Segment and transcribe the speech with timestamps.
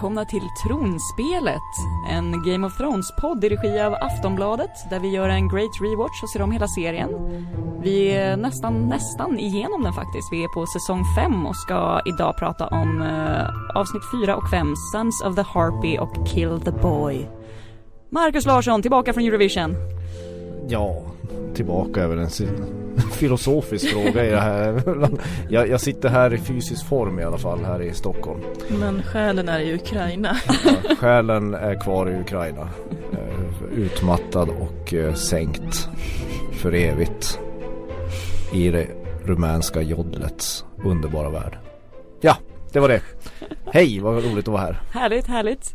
[0.00, 1.72] välkomna till Tronspelet,
[2.10, 6.30] en Game of Thrones-podd i regi av Aftonbladet där vi gör en great rewatch och
[6.30, 7.10] ser om hela serien.
[7.82, 10.32] Vi är nästan, nästan igenom den faktiskt.
[10.32, 14.74] Vi är på säsong 5 och ska idag prata om eh, avsnitt 4 och 5,
[14.92, 17.28] Sons of the Harpy och Kill the Boy.
[18.10, 19.74] Marcus Larsson, tillbaka från Eurovision.
[20.68, 21.02] Ja,
[21.54, 22.30] tillbaka över en
[23.12, 24.82] filosofisk fråga i det här.
[25.48, 28.40] Jag, jag, sitter här i fysisk form i alla fall här i Stockholm.
[28.68, 30.36] Men själen är i Ukraina.
[30.46, 32.68] Ja, själen är kvar i Ukraina.
[33.12, 35.88] Eh, utmattad och eh, sänkt
[36.52, 37.38] för evigt
[38.52, 38.86] i det
[39.24, 41.58] rumänska jodlets underbara värld.
[42.20, 42.36] Ja,
[42.72, 43.00] det var det.
[43.72, 44.80] Hej, vad roligt att vara här.
[44.92, 45.74] Härligt, härligt.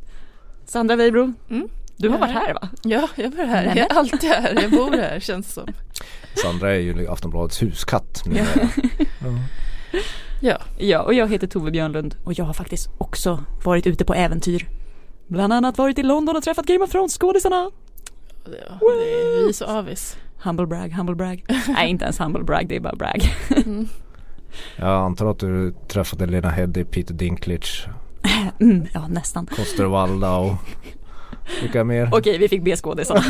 [0.66, 1.70] Sandra Weibro, mm.
[1.98, 2.70] Du har varit här va?
[2.84, 3.66] Ja, jag var här.
[3.66, 4.62] Jag är alltid här.
[4.62, 5.68] Jag bor här känns som.
[6.36, 8.24] Sandra är ju Aftonbladets huskatt.
[8.26, 8.46] Ja.
[10.42, 10.58] ja.
[10.78, 14.68] ja, och jag heter Tove Björnlund och jag har faktiskt också varit ute på äventyr.
[15.28, 17.72] Bland annat varit i London och träffat Game of Thrones-skådisarna.
[18.46, 20.18] Ja, det är vi så avis.
[20.38, 21.46] Humble brag, humble brag.
[21.68, 23.22] Nej, inte ens humble brag, det är bara brag.
[23.66, 23.88] mm.
[24.76, 27.88] Jag antar att du träffade Lena Headey, Peter Dinklage.
[28.60, 29.46] Mm, ja, nästan.
[29.46, 30.56] Koster Valda och
[31.62, 32.10] vilka mer?
[32.14, 33.22] Okej, vi fick B-skådisarna.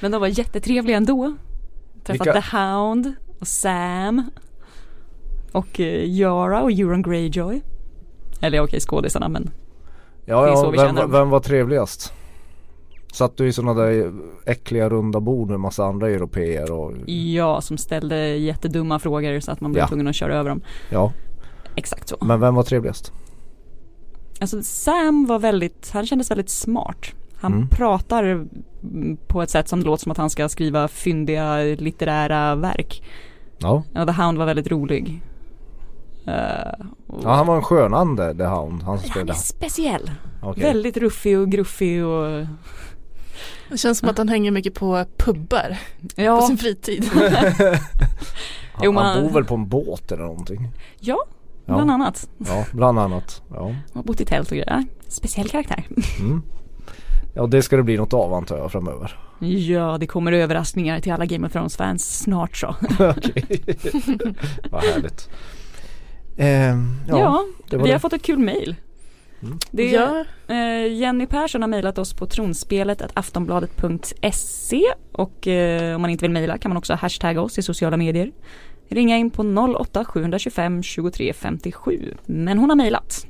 [0.00, 1.36] Men de var jättetrevliga ändå.
[2.04, 2.42] Träffat Vilka?
[2.42, 4.30] The Hound och Sam.
[5.52, 7.60] Och uh, Yara och Euron Greyjoy.
[8.40, 9.50] Eller okej, okay, skådisarna men
[10.24, 12.12] Ja, ja vem, vem var trevligast?
[13.12, 14.12] Satt du i sådana där
[14.46, 19.60] äckliga runda bord med massa andra europeer och Ja, som ställde jättedumma frågor så att
[19.60, 19.88] man blev ja.
[19.88, 21.12] tvungen att köra över dem Ja
[21.74, 23.12] Exakt så Men vem var trevligast?
[24.40, 27.14] Alltså Sam var väldigt, han kändes väldigt smart.
[27.40, 27.68] Han mm.
[27.68, 28.46] pratar
[29.26, 33.02] på ett sätt som det låter som att han ska skriva fyndiga litterära verk.
[33.58, 33.82] Ja.
[33.92, 35.22] ja The Hound var väldigt rolig.
[36.28, 36.34] Uh,
[37.22, 38.82] ja han var en skön ande The Hound.
[38.82, 40.10] Han, han är speciell.
[40.42, 40.64] Okay.
[40.64, 42.46] Väldigt ruffig och gruffig och
[43.70, 45.76] Det känns som att han hänger mycket på pubbar
[46.16, 46.40] ja.
[46.40, 47.10] på sin fritid.
[47.12, 49.06] han, jo, man...
[49.06, 50.68] han bor väl på en båt eller någonting?
[51.00, 51.24] Ja,
[51.66, 52.28] Bland annat.
[52.38, 53.42] Ja, bland annat.
[53.50, 53.74] Ja.
[53.92, 54.84] Och bott i tält och grejer.
[55.08, 55.86] Speciell karaktär.
[56.20, 56.42] Mm.
[57.34, 59.18] Ja, det ska det bli något av antar jag framöver.
[59.40, 62.68] Ja, det kommer överraskningar till alla Game of Thrones-fans snart så.
[62.98, 63.44] Okej,
[64.70, 65.30] vad härligt.
[66.36, 66.76] Eh, ja,
[67.08, 67.92] ja vi det.
[67.92, 68.76] har fått ett kul mail.
[69.42, 69.58] Mm.
[69.70, 70.54] Det är, ja.
[70.54, 74.82] eh, Jenny Persson har mejlat oss på tronspelet aftonbladet.se
[75.12, 78.32] och eh, om man inte vill mejla kan man också hashtagga oss i sociala medier
[78.90, 79.42] ringa in på
[79.78, 82.14] 08 725 23 57.
[82.26, 83.26] Men hon har mejlat.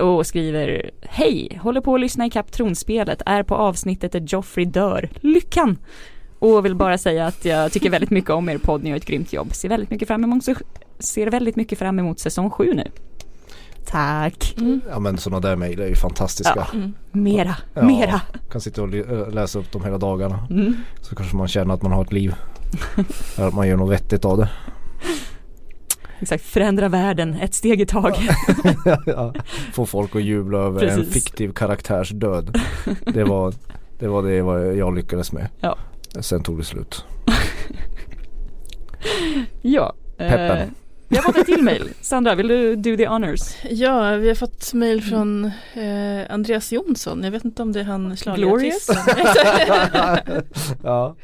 [0.00, 1.60] Och skriver Hej!
[1.62, 5.08] Håller på att lyssna i kapp tronspelet, är på avsnittet där Joffrey dör.
[5.20, 5.78] Lyckan!
[6.38, 9.06] Och vill bara säga att jag tycker väldigt mycket om er podd, ni gör ett
[9.06, 9.54] grymt jobb.
[9.54, 10.44] Ser väldigt mycket fram emot,
[10.98, 12.84] ser väldigt mycket fram emot säsong 7 nu.
[13.86, 14.54] Tack.
[14.58, 14.80] Mm.
[14.90, 16.52] Ja men sådana där mejl är ju fantastiska.
[16.56, 16.66] Ja.
[16.74, 16.94] Mm.
[17.12, 18.20] Mera, ja, mera.
[18.50, 18.88] Kan sitta och
[19.32, 20.46] läsa upp dem hela dagarna.
[20.50, 20.76] Mm.
[21.00, 22.34] Så kanske man känner att man har ett liv.
[23.36, 24.48] att man gör något vettigt av det.
[26.22, 28.20] Exakt, förändra världen ett steg i taget.
[29.06, 29.34] ja,
[29.72, 30.98] få folk att jubla över Precis.
[30.98, 32.60] en fiktiv karaktärs död.
[33.06, 33.54] Det var
[33.98, 34.34] det, var det
[34.74, 35.48] jag lyckades med.
[35.60, 35.78] Ja.
[36.20, 37.04] Sen tog det slut.
[39.62, 39.94] ja.
[40.16, 40.74] Peppen.
[41.12, 41.88] Vi har fått ett till mail.
[42.00, 43.40] Sandra, vill du do the honors?
[43.70, 47.24] Ja, vi har fått mail från eh, Andreas Jonsson.
[47.24, 48.96] Jag vet inte om det är han schlagerartisten.
[50.82, 51.16] ja.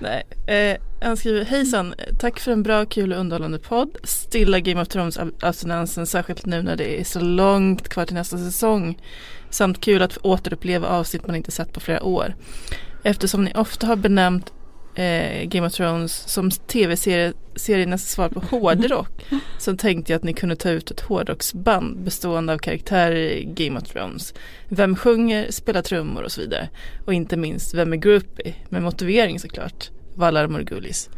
[0.00, 3.96] Nej, eh, han skriver Hejsan, tack för en bra, kul och underhållande podd.
[4.02, 8.38] Stilla Game of Thrones abstinensen, särskilt nu när det är så långt kvar till nästa
[8.38, 8.98] säsong.
[9.50, 12.34] Samt kul att återuppleva avsnitt man inte sett på flera år.
[13.02, 14.52] Eftersom ni ofta har benämnt
[14.94, 19.24] eh, Game of Thrones som tv-seriernas svar på hårdrock
[19.58, 23.80] så tänkte jag att ni kunde ta ut ett hårdrocksband bestående av karaktärer i Game
[23.80, 24.34] of Thrones.
[24.68, 26.68] Vem sjunger, spelar trummor och så vidare.
[27.04, 28.54] Och inte minst, vem är groupie?
[28.68, 29.90] Med motivering såklart.
[30.14, 31.10] Valar Morgulis.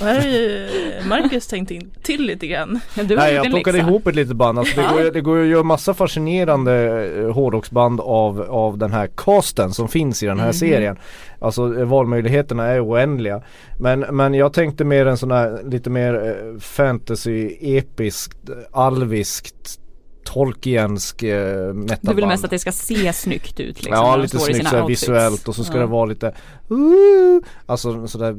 [0.00, 0.68] Och här har ju
[1.08, 2.80] Marcus tänkt in till lite grann.
[2.94, 4.58] Nej jag plockade ihop ett litet band.
[4.58, 6.74] Alltså, det, går, det går att göra massa fascinerande
[7.18, 10.54] eh, hårdrocksband av, av den här casten som finns i den här mm.
[10.54, 10.96] serien.
[11.38, 13.42] Alltså eh, valmöjligheterna är oändliga.
[13.78, 19.80] Men, men jag tänkte mer en sån här lite mer eh, fantasy, episkt, alviskt
[20.28, 21.98] Tolkiensk eh, metaband.
[22.02, 25.48] Du vill mest att det ska se snyggt ut liksom, Ja lite snyggt såhär visuellt
[25.48, 25.80] och så ska ja.
[25.80, 26.26] det vara lite
[26.70, 28.36] uh, Alltså sådär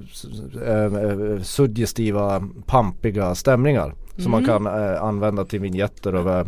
[0.69, 3.85] uh, suggestiva, pampiga stämningar.
[3.85, 3.95] Mm.
[4.17, 4.63] Som man mm.
[4.63, 6.47] kan uh, använda till vignetter över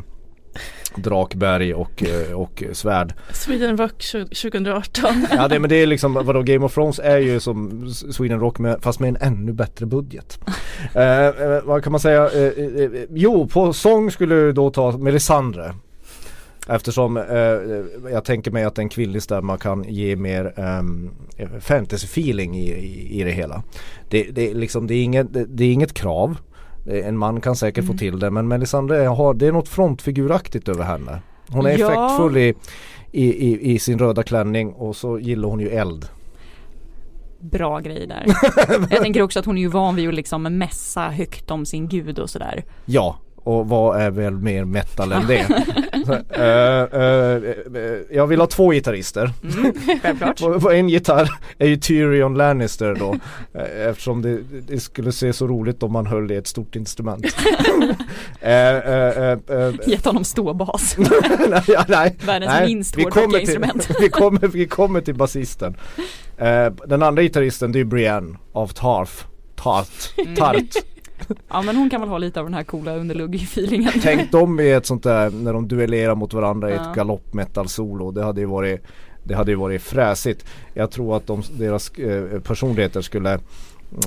[0.95, 3.13] Drakberg och, eh, och svärd.
[3.33, 5.25] Sweden Rock 2018.
[5.31, 8.59] ja det, men det är liksom, vadå Game of Thrones är ju som Sweden Rock
[8.59, 10.39] med, fast med en ännu bättre budget.
[10.95, 12.29] eh, eh, vad kan man säga?
[12.29, 15.73] Eh, eh, jo, på sång skulle du då ta Melisandre.
[16.67, 22.57] Eftersom eh, jag tänker mig att en kvinnlig stämma kan ge mer eh, fantasy feeling
[22.57, 23.63] i, i, i, det hela.
[24.09, 26.38] Det, det, liksom, det, är inget, det, det är inget krav.
[26.86, 27.94] En man kan säkert mm.
[27.94, 31.22] få till det men Melisandre har, det är något frontfiguraktigt över henne.
[31.50, 31.86] Hon är ja.
[31.86, 32.54] effektfull i,
[33.12, 36.06] i, i, i, sin röda klänning och så gillar hon ju eld.
[37.39, 38.25] Bra grej där.
[38.89, 41.88] jag tänker också att hon är ju van vid att liksom mässa högt om sin
[41.88, 42.63] gud och sådär.
[42.86, 45.45] Ja, och vad är väl mer metal än det?
[46.38, 49.31] uh, uh, jag vill ha två gitarrister.
[49.43, 50.39] Mm, självklart.
[50.41, 53.15] på, på, en gitarr är ju Tyrion Lannister då.
[53.88, 57.25] eftersom det, det, skulle se så roligt om man höll i ett stort instrument.
[59.85, 60.95] Gett honom ståbas.
[60.97, 63.89] nej, ja, nej, Världens nej, minst hårdrockiga instrument.
[64.01, 65.77] vi, kommer, vi kommer till basisten.
[66.85, 69.27] den andra gitarristen det är Brienne av Tarf.
[69.55, 70.13] Tart.
[70.17, 70.35] Mm.
[71.50, 74.71] Ja men hon kan väl ha lite av den här coola underlugg-feelingen Tänk dem i
[74.71, 78.47] ett sånt där när de duellerar mot varandra i ett galoppmetal solo Det hade ju
[78.47, 78.81] varit
[79.23, 83.39] Det hade ju varit fräsigt Jag tror att de, deras eh, personligheter skulle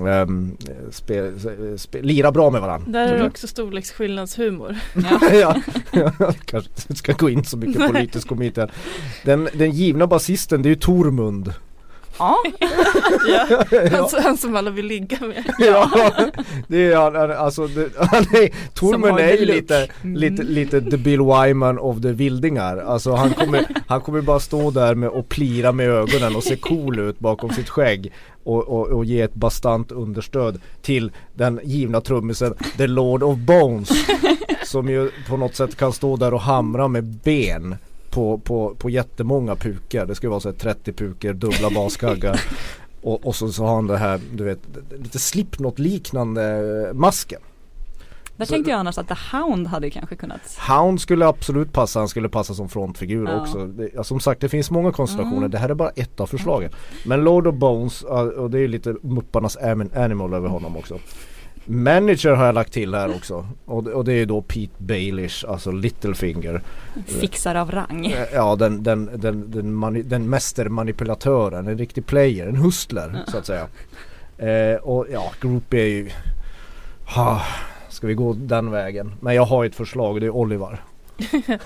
[0.00, 0.56] Um,
[0.90, 1.32] spe,
[1.76, 2.92] spe, lira bra med varandra.
[2.92, 4.76] Där är det också storleksskillnadshumor.
[5.32, 5.56] Ja.
[5.92, 6.12] ja,
[6.44, 8.54] kanske inte ska gå in så mycket politisk komik
[9.24, 11.52] Den, den givna basisten det är ju Tormund.
[12.18, 12.36] Ja,
[13.26, 13.64] ja.
[13.90, 15.44] Han, han, som alla vill ligga med.
[15.58, 15.90] Ja,
[16.68, 20.16] det är han, alltså det, han är, Tormen är ju lite, mm.
[20.16, 22.76] lite, lite the Bill Wyman of the vildingar.
[22.76, 26.56] Alltså han kommer, han kommer bara stå där med och plira med ögonen och se
[26.56, 28.12] cool ut bakom sitt skägg.
[28.44, 33.88] Och, och, och ge ett bastant understöd till den givna trummisen The Lord of Bones.
[34.64, 37.76] Som ju på något sätt kan stå där och hamra med ben
[38.14, 40.06] på, på, på jättemånga pukor.
[40.06, 42.40] Det ska vara så 30 pukor, dubbla baskaggar.
[43.02, 44.58] och, och så, så har han det här, du vet,
[44.90, 47.40] lite slipknot liknande masken.
[48.36, 52.08] Där tänkte jag annars att The Hound hade kanske kunnat Hound skulle absolut passa, han
[52.08, 53.40] skulle passa som frontfigur ja.
[53.40, 53.66] också.
[53.66, 55.50] Det, som sagt det finns många konstellationer, mm.
[55.50, 56.70] det här är bara ett av förslagen.
[57.06, 59.56] Men Lord of Bones, och det är lite Mupparnas
[59.94, 60.98] Animal över honom också.
[61.66, 63.46] Manager har jag lagt till här också.
[63.64, 66.62] Och, och det är då Pete Baelish, alltså Littlefinger.
[67.06, 68.06] Fixare av rang.
[68.06, 73.32] Eh, Ja den, den, den, den, mani, den mästermanipulatören, en riktig player, en hustler ja.
[73.32, 73.66] så att säga.
[74.38, 76.10] Eh, Och ja, Group är ju
[77.14, 77.42] ha,
[77.88, 79.12] Ska vi gå den vägen?
[79.20, 80.82] Men jag har ett förslag, det är Oliver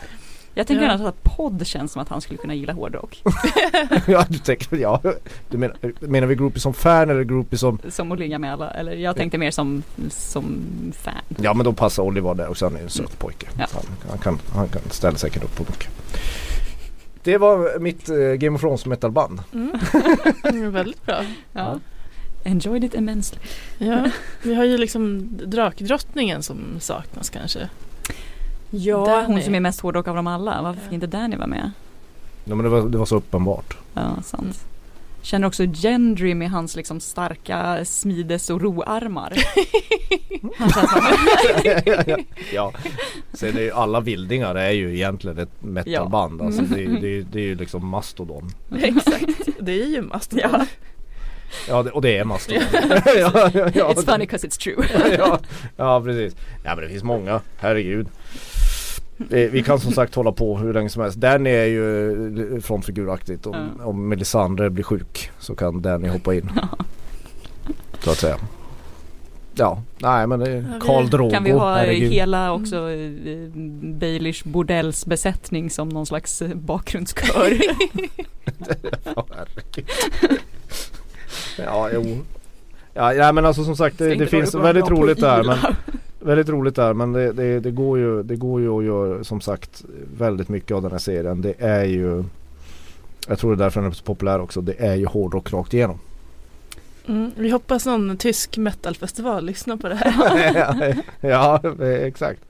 [0.58, 1.08] Jag tänker ja.
[1.08, 3.22] att podd känns som att han skulle kunna gilla hårdrock.
[4.06, 5.00] ja du tänker, ja.
[5.49, 7.78] Du menar, menar vi groupie som fan eller groupie som?
[7.88, 10.62] Som att ligga med alla, eller jag tänkte mer som, som
[10.93, 11.14] fan.
[11.37, 13.16] Ja men då passar Oliver där också, han är en söt mm.
[13.19, 13.46] pojke.
[13.58, 13.66] Ja.
[13.72, 15.88] Han, han, kan, han kan ställa säkert upp på mycket.
[17.22, 19.40] Det var mitt uh, Game of Thrones metalband.
[19.52, 20.72] Mm.
[20.72, 21.22] väldigt bra.
[21.22, 21.25] Ja.
[21.52, 21.81] ja.
[22.44, 23.40] Enjoyed it immensely.
[23.78, 24.11] Ja,
[24.43, 27.69] vi har ju liksom drakdrottningen som saknas kanske.
[28.70, 29.26] Ja, Danny.
[29.26, 30.62] hon som är mest hårdrock av dem alla.
[30.62, 31.70] Varför fick inte Danny vara med?
[32.44, 33.76] Ja men det var, det var så uppenbart.
[33.94, 34.42] Ja, sant.
[34.42, 34.54] Mm.
[35.22, 39.32] Känner också Gendry med hans liksom starka smides och roarmar.
[40.56, 40.90] Han känns
[41.64, 42.16] ja, ja,
[42.52, 42.72] ja.
[43.32, 46.40] Sen är ju alla vildingar är ju egentligen ett metalband.
[46.40, 46.46] Ja.
[46.46, 48.50] Alltså det, är, det, det är ju liksom Mastodon.
[48.82, 50.50] Exakt, det är ju Mastodon.
[50.52, 50.66] Ja.
[51.68, 52.62] Ja och det är Mastodon.
[52.72, 55.16] ja, ja, ja, it's funny because it's true.
[55.18, 55.38] ja,
[55.76, 56.37] ja precis.
[56.64, 58.08] Ja men det finns många, herregud.
[59.28, 61.18] Vi kan som sagt hålla på hur länge som helst.
[61.18, 63.46] Danny är ju frontfiguraktigt.
[63.46, 63.80] Om, mm.
[63.80, 66.50] om Melisandre blir sjuk så kan Danny hoppa in.
[68.00, 68.38] så att säga.
[69.58, 71.30] Ja, nej men det är Karl Drogo.
[71.30, 72.12] Kan vi ha herregud.
[72.12, 73.98] hela också mm.
[73.98, 77.58] Baelish bordells besättning som någon slags eh, bakgrundskör?
[81.58, 82.25] ja, jo.
[82.94, 85.58] Ja, ja men alltså som sagt det, det finns väldigt roligt där men
[86.28, 89.40] Väldigt roligt där men det, det, det, går ju, det går ju att göra som
[89.40, 89.85] sagt
[90.18, 91.42] väldigt mycket av den här serien.
[91.42, 92.25] Det är ju
[93.28, 94.61] Jag tror det är därför den är så populär också.
[94.61, 95.99] Det är ju hårdrock rakt igenom.
[97.06, 100.94] Mm, vi hoppas någon tysk metalfestival lyssnar på det här.
[101.20, 102.40] ja, ja, exakt.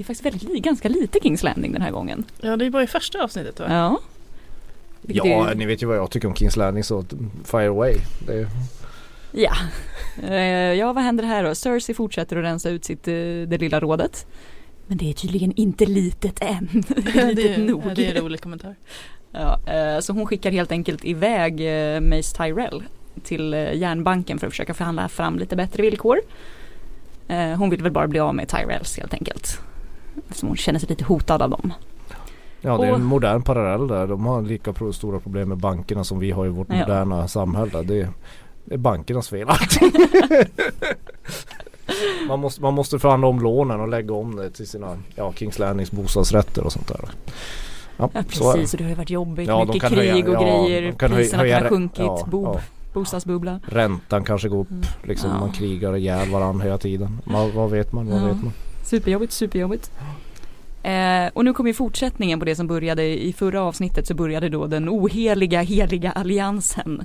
[0.00, 2.24] Det är faktiskt väldigt, ganska lite Kings Landing den här gången.
[2.40, 3.66] Ja det är bara i första avsnittet va?
[3.68, 4.00] Ja.
[5.06, 5.54] ja är...
[5.54, 7.04] ni vet ju vad jag tycker om Kings Landing så
[7.44, 7.96] fire away.
[8.26, 8.48] Det...
[9.32, 9.52] Ja.
[10.24, 10.34] Uh,
[10.74, 11.54] ja vad händer här då?
[11.54, 14.26] Cersei fortsätter att rensa ut sitt, uh, det lilla rådet.
[14.86, 16.68] Men det är tydligen inte litet än.
[16.96, 17.94] litet det, nog.
[17.94, 18.76] det är en rolig kommentar.
[19.32, 22.82] Ja, eh, så hon skickar helt enkelt iväg eh, Mace Tyrell
[23.22, 26.20] till eh, järnbanken för att försöka förhandla fram lite bättre villkor.
[27.30, 29.60] Eh, hon vill väl bara bli av med Tyrells helt enkelt.
[30.28, 31.72] Eftersom hon känner sig lite hotad av dem.
[32.60, 34.06] Ja det är en modern parallell där.
[34.06, 36.76] De har lika stora problem med bankerna som vi har i vårt ja.
[36.76, 37.82] moderna samhälle.
[37.82, 38.08] Det är,
[38.64, 39.92] det är bankernas fel allting.
[42.28, 45.58] man, måste, man måste förhandla om lånen och lägga om det till sina ja, Kings
[45.58, 47.00] Landings bostadsrätter och sånt där.
[47.96, 49.48] Ja, ja precis och det har ju varit jobbigt.
[49.48, 50.82] Ja, Mycket krig höja, och grejer.
[50.82, 51.98] Ja, kan Priserna höja, kan ha sjunkit.
[51.98, 52.58] Ja, Bob,
[52.92, 53.60] Bostadsbubbla.
[53.66, 54.70] Räntan kanske går upp.
[54.70, 54.82] Mm.
[55.02, 57.20] Liksom Man krigar ihjäl varandra hela tiden.
[57.24, 58.10] Man, vad vet man?
[58.10, 58.52] Vad vet man?
[58.90, 59.90] Superjobbigt, superjobbigt.
[60.82, 64.66] Eh, och nu kommer fortsättningen på det som började i förra avsnittet så började då
[64.66, 67.04] den oheliga, heliga alliansen.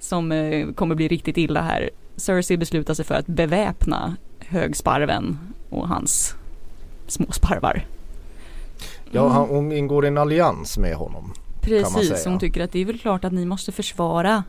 [0.00, 1.90] Som eh, kommer bli riktigt illa här.
[2.16, 5.38] Cersei beslutar sig för att beväpna högsparven
[5.70, 6.34] och hans
[7.06, 7.86] småsparvar.
[9.10, 11.32] Ja, han, hon ingår i en allians med honom.
[11.60, 14.44] Precis, hon tycker att det är väl klart att ni måste försvara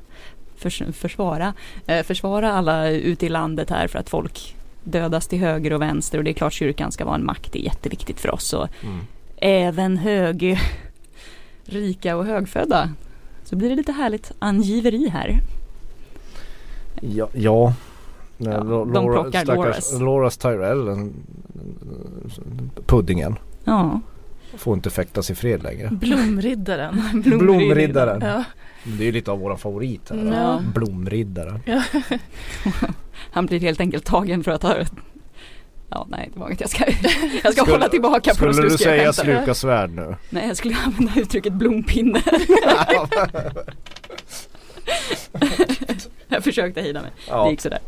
[0.56, 1.54] förs försvara,
[1.88, 6.17] eh, försvara alla ute i landet här för att folk dödas till höger och vänster
[6.17, 8.67] och det är klart kyrkan ska vara en makt, det är jätteviktigt för oss och
[8.83, 9.00] mm.
[9.38, 10.59] även hög,
[11.63, 12.89] rika och högfödda.
[13.43, 15.39] Så blir det lite härligt angiveri här.
[17.01, 17.74] Ja, ja.
[18.38, 20.00] ja de plockar Loras.
[20.00, 21.12] Loras Tyrell,
[22.86, 23.36] puddingen.
[23.63, 24.00] Ja.
[24.58, 25.89] Får inte fäktas i fred längre.
[25.91, 26.94] Blomriddaren.
[27.24, 27.39] Blomriddaren.
[27.39, 28.22] Blomriddaren.
[28.22, 28.44] Ja.
[28.84, 30.32] Det är ju lite av våra favoriter.
[30.34, 30.62] Ja.
[30.74, 31.60] Blomriddaren.
[31.65, 31.84] Ja.
[33.32, 34.75] Han blir helt enkelt tagen för att ha
[35.91, 36.86] Ja nej det var inget jag ska,
[37.44, 40.15] jag ska skulle, hålla tillbaka på Skulle du säga sluka svärd nu?
[40.29, 42.22] Nej jag skulle använda uttrycket blompinne.
[46.27, 47.12] jag försökte hejda mig.
[47.29, 47.44] Ja.
[47.44, 47.79] Det gick sådär.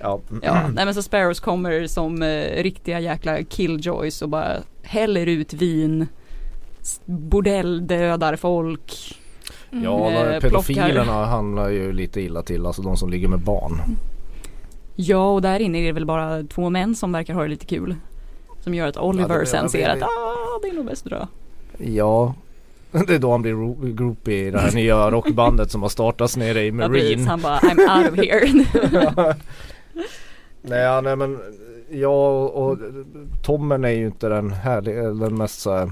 [0.00, 0.20] Ja.
[0.42, 0.68] ja.
[0.68, 4.56] Nej men så Sparrows kommer som eh, riktiga jäkla killjoys och bara
[4.88, 6.06] häller ut vin.
[7.04, 9.18] Bordell dödar folk.
[9.70, 9.84] Mm.
[9.84, 11.24] Ja, eh, pedofilerna plockar.
[11.24, 13.80] handlar ju lite illa till, alltså de som ligger med barn.
[14.94, 17.66] Ja, och där inne är det väl bara två män som verkar ha det lite
[17.66, 17.96] kul.
[18.60, 21.12] Som gör att Oliver ja, det, sen ser att ah, det är nog bäst att
[21.12, 21.28] dra.
[21.78, 22.34] Ja,
[23.06, 26.64] det är då han blir groupie i det här nya rockbandet som har startats nere
[26.64, 26.98] i Marine.
[26.98, 29.34] Ja, precis, han bara I'm out of here.
[30.62, 31.38] nej, nej men
[31.90, 32.78] jag och
[33.42, 35.90] Tommen är ju inte den härliga, den mest så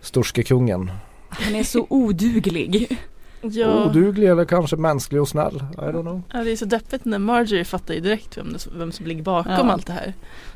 [0.00, 0.90] sturske kungen.
[1.28, 2.98] Han är så oduglig.
[3.42, 3.84] Ja.
[3.84, 5.62] Oduglig eller kanske mänsklig och snäll.
[5.72, 6.22] I don't know.
[6.32, 9.22] Ja, det är så deppigt när Marjorie fattar ju direkt vem, det, vem som ligger
[9.22, 9.72] bakom ja.
[9.72, 10.14] allt det här.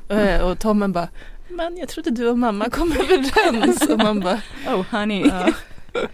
[0.08, 1.08] Och, eh, och Tommen bara
[1.48, 3.88] Men jag trodde du och mamma kom överens.
[3.90, 5.26] och man bara Oh honey.
[5.28, 5.48] Ja.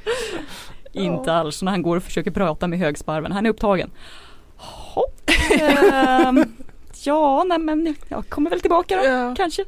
[0.93, 3.33] Inte alls när han går och försöker prata med högsparven.
[3.33, 3.91] Han är upptagen.
[4.57, 5.31] Hopp.
[7.07, 9.35] ja, nej men jag kommer väl tillbaka då ja.
[9.37, 9.65] kanske.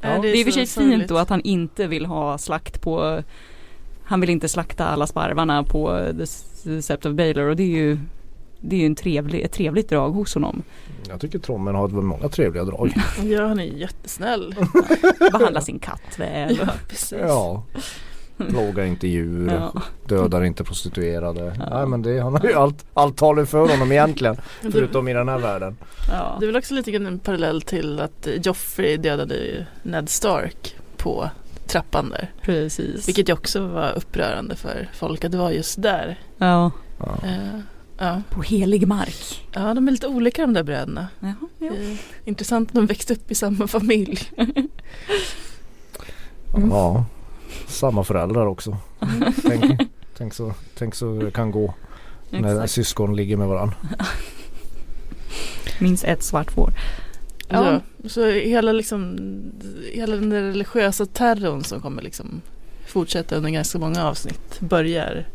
[0.00, 2.06] Ja, det, är det är i och för sig fint då att han inte vill
[2.06, 3.22] ha slakt på
[4.04, 6.26] han vill inte slakta alla sparvarna på The
[6.82, 7.98] Sept of Baylor och det är ju
[8.60, 10.62] det är ju en trevlig, ett trevligt drag hos honom.
[11.08, 12.92] Jag tycker Trommen har många trevliga drag.
[13.24, 14.54] ja han är jättesnäll.
[15.32, 16.58] Behandlar sin katt väl.
[16.60, 17.18] Ja, precis.
[17.20, 17.64] ja.
[18.48, 19.82] Plågar inte djur, ja.
[20.06, 21.56] dödar inte prostituerade.
[21.58, 21.76] Ja.
[21.76, 24.36] Nej men det, han har ju allt, allt talar för honom egentligen.
[24.60, 25.76] förutom i den här världen.
[26.08, 26.36] Ja.
[26.40, 31.30] Det är väl också lite grann en parallell till att Joffrey dödade Ned Stark på
[31.66, 32.30] trappan där.
[32.42, 33.08] Precis.
[33.08, 36.18] Vilket ju också var upprörande för folk att det var just där.
[36.38, 36.70] Ja.
[37.24, 37.60] Uh,
[37.98, 38.22] ja.
[38.30, 39.48] På helig mark.
[39.52, 41.08] Ja, de är lite olika de där bröderna.
[41.20, 41.70] Jaha, ja.
[42.24, 44.18] intressant att de växte upp i samma familj.
[46.56, 46.70] mm.
[46.70, 47.04] Ja,
[47.66, 48.76] samma föräldrar också.
[49.00, 49.32] Mm.
[49.42, 49.80] tänk,
[50.16, 51.74] tänk, så, tänk så det kan gå
[52.30, 52.72] när Exakt.
[52.72, 53.76] syskon ligger med varandra.
[55.80, 56.72] Minst ett svart får.
[57.48, 57.80] Ja.
[58.06, 59.18] Så hela, liksom,
[59.92, 62.40] hela den religiösa terrorn som kommer liksom
[62.86, 65.26] fortsätta under ganska många avsnitt börjar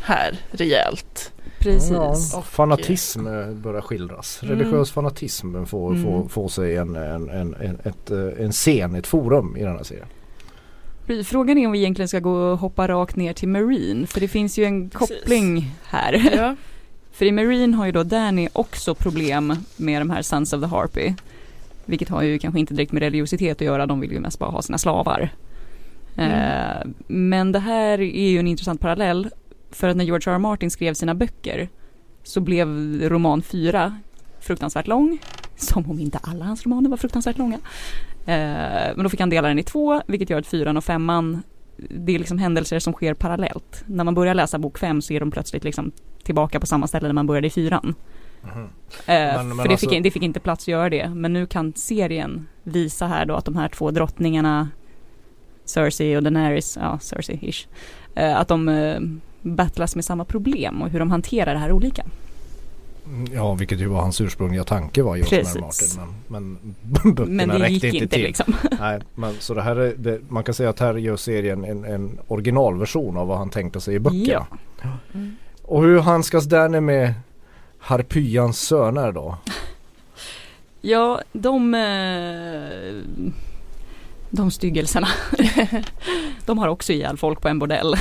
[0.00, 1.32] här rejält.
[1.58, 1.90] Precis.
[2.32, 3.24] Ja, fanatism
[3.62, 4.42] börjar skildras.
[4.42, 4.58] Mm.
[4.58, 6.04] Religiös fanatism får, mm.
[6.04, 9.82] får, får sig en, en, en, en, ett, en scen, ett forum i den här
[9.82, 10.06] serien.
[11.24, 14.28] Frågan är om vi egentligen ska gå och hoppa rakt ner till Marine för det
[14.28, 15.18] finns ju en Precis.
[15.18, 16.32] koppling här.
[16.36, 16.56] Ja.
[17.12, 20.66] för i Marine har ju då Danny också problem med de här Sons of the
[20.66, 21.14] Harpy.
[21.84, 24.50] Vilket har ju kanske inte direkt med religiositet att göra, de vill ju mest bara
[24.50, 25.30] ha sina slavar.
[26.16, 26.30] Mm.
[26.30, 29.28] Eh, men det här är ju en intressant parallell.
[29.70, 30.34] För att när George R.
[30.34, 30.38] R.
[30.38, 31.68] Martin skrev sina böcker
[32.22, 32.68] så blev
[33.08, 33.98] roman 4
[34.40, 35.18] fruktansvärt lång.
[35.56, 37.58] Som om inte alla hans romaner var fruktansvärt långa.
[38.26, 41.42] Eh, men då fick han dela den i två, vilket gör att fyran och femman
[41.76, 43.84] det är liksom händelser som sker parallellt.
[43.86, 45.92] När man börjar läsa bok fem så är de plötsligt liksom
[46.22, 47.94] tillbaka på samma ställe där man började i fyran.
[48.52, 48.64] Mm.
[48.64, 48.68] Eh,
[49.06, 49.90] men, men för det, alltså...
[49.90, 51.08] fick, det fick inte plats att göra det.
[51.08, 54.68] Men nu kan serien visa här då att de här två drottningarna
[55.64, 57.66] Cersei och Daenerys, ja Cersei-ish,
[58.14, 59.00] eh, att de eh,
[59.42, 62.04] battlas med samma problem och hur de hanterar det här olika.
[63.32, 65.60] Ja, vilket ju var hans ursprungliga tanke var George R.
[65.60, 65.88] Martin.
[66.28, 66.58] Men, men
[67.14, 68.22] böckerna men det gick inte, till.
[68.22, 68.54] Liksom.
[68.80, 71.84] Nej, men så det här är, det, man kan säga att här gör serien en,
[71.84, 74.46] en originalversion av vad han tänkte sig i böckerna.
[74.82, 74.88] Ja.
[75.14, 75.36] Mm.
[75.62, 77.14] Och hur handskas Danny med
[77.78, 79.38] Harpyans söner då?
[80.80, 83.02] Ja, de eh,
[84.30, 85.08] de styggelserna.
[86.46, 87.94] de har också ihjäl folk på en bordell.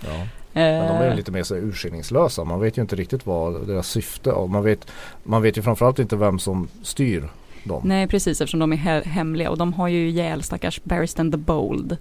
[0.00, 0.26] Ja.
[0.60, 1.16] Men de är eh.
[1.16, 2.44] lite mer så urskillningslösa.
[2.44, 4.46] Man vet ju inte riktigt vad deras syfte är.
[4.46, 4.86] Man vet,
[5.22, 7.28] man vet ju framförallt inte vem som styr
[7.64, 7.82] dem.
[7.84, 11.36] Nej precis eftersom de är he hemliga och de har ju ihjäl stackars Barristan the
[11.36, 11.96] Bold.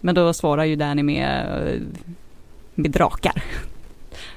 [0.00, 1.80] Men då svarar ju Danny med,
[2.74, 3.42] med drakar.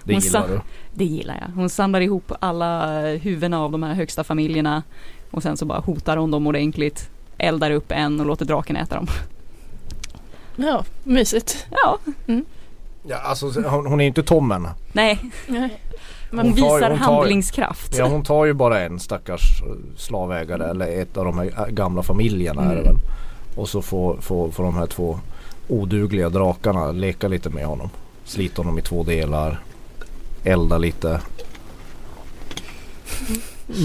[0.03, 0.61] Det gillar du?
[0.93, 1.55] Det gillar jag.
[1.55, 4.83] Hon samlar ihop alla huvudena av de här högsta familjerna
[5.31, 8.95] och sen så bara hotar hon dem ordentligt, eldar upp en och låter draken äta
[8.95, 9.07] dem.
[10.55, 11.67] Ja, mysigt.
[11.71, 11.97] Ja.
[12.27, 12.45] Mm.
[13.09, 14.67] Ja, alltså hon, hon är inte Tommen.
[14.91, 15.19] Nej.
[15.47, 15.81] Nej.
[16.31, 17.97] hon, visar hon tar, handlingskraft.
[17.97, 19.61] Ja hon tar ju bara en stackars
[19.97, 22.73] slavägare eller ett av de här gamla familjerna mm.
[22.73, 22.97] är det väl.
[23.55, 25.19] Och så får, får, får de här två
[25.67, 27.89] odugliga drakarna leka lite med honom.
[28.23, 29.59] Slita honom i två delar.
[30.43, 31.21] Elda lite.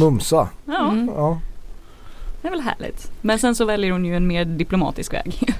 [0.00, 0.48] Mumsa.
[0.64, 0.90] Ja.
[0.90, 1.10] Mm.
[1.16, 1.40] ja.
[2.42, 3.10] Det är väl härligt.
[3.20, 5.54] Men sen så väljer hon ju en mer diplomatisk väg.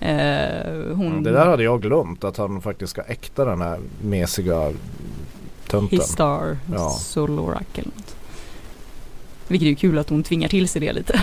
[0.00, 1.22] Eh, hon...
[1.22, 4.72] Det där hade jag glömt att han faktiskt ska äkta den här mesiga
[5.68, 5.98] tönten.
[5.98, 6.90] Histar ja.
[6.90, 8.16] Solorak eller något.
[9.48, 11.20] Vilket är ju kul att hon tvingar till sig det lite.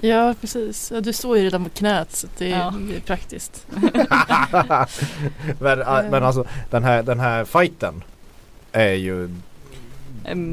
[0.00, 2.74] Ja precis, ja, du står ju redan på knät så det är, ja.
[2.88, 3.66] det är praktiskt.
[5.58, 5.78] men,
[6.10, 8.04] men alltså den här, den här fighten
[8.72, 9.30] är ju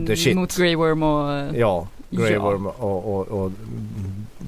[0.07, 0.35] the shit.
[0.35, 2.39] Mot Grey Worm och Ja, Grey ja.
[2.39, 3.51] Worm och, och, och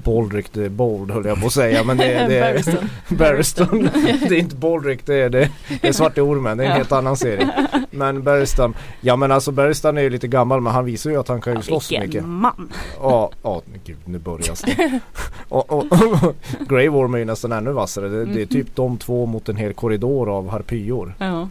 [0.04, 2.64] Baldrick the Bold höll jag på att säga men det, är, det är
[3.08, 3.90] Barriston.
[4.28, 6.76] det är inte Baldrick det är, det, det är Svarte Ormen, det är en ja.
[6.76, 7.68] helt annan serie.
[7.90, 11.28] Men Barriston, ja men alltså Barriston är ju lite gammal men han visar ju att
[11.28, 12.04] han kan ju ja, slåss mycket.
[12.04, 12.72] Vilken man!
[13.00, 15.00] Ja, ja gud nu börjar det.
[15.48, 16.36] och, och, och
[16.68, 18.08] Grey Worm är ju nästan ännu vassare.
[18.08, 21.14] Det, det, är typ de två mot en hel korridor av harpyor.
[21.18, 21.48] Ja.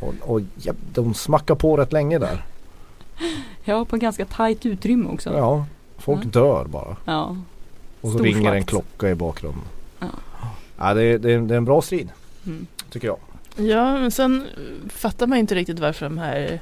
[0.00, 2.44] Och, och ja, de smackar på rätt länge där.
[3.64, 5.30] Ja, på ganska tajt utrymme också.
[5.36, 5.66] Ja,
[5.98, 6.96] folk dör bara.
[7.04, 7.36] Ja.
[8.00, 9.64] Och så ringer en klocka i bakgrunden.
[9.98, 10.06] Ja.
[10.78, 12.08] Ja, det, är, det, är, det är en bra strid.
[12.46, 12.66] Mm.
[12.90, 13.18] Tycker jag.
[13.56, 14.46] Ja, men sen
[14.88, 16.60] fattar man inte riktigt varför de här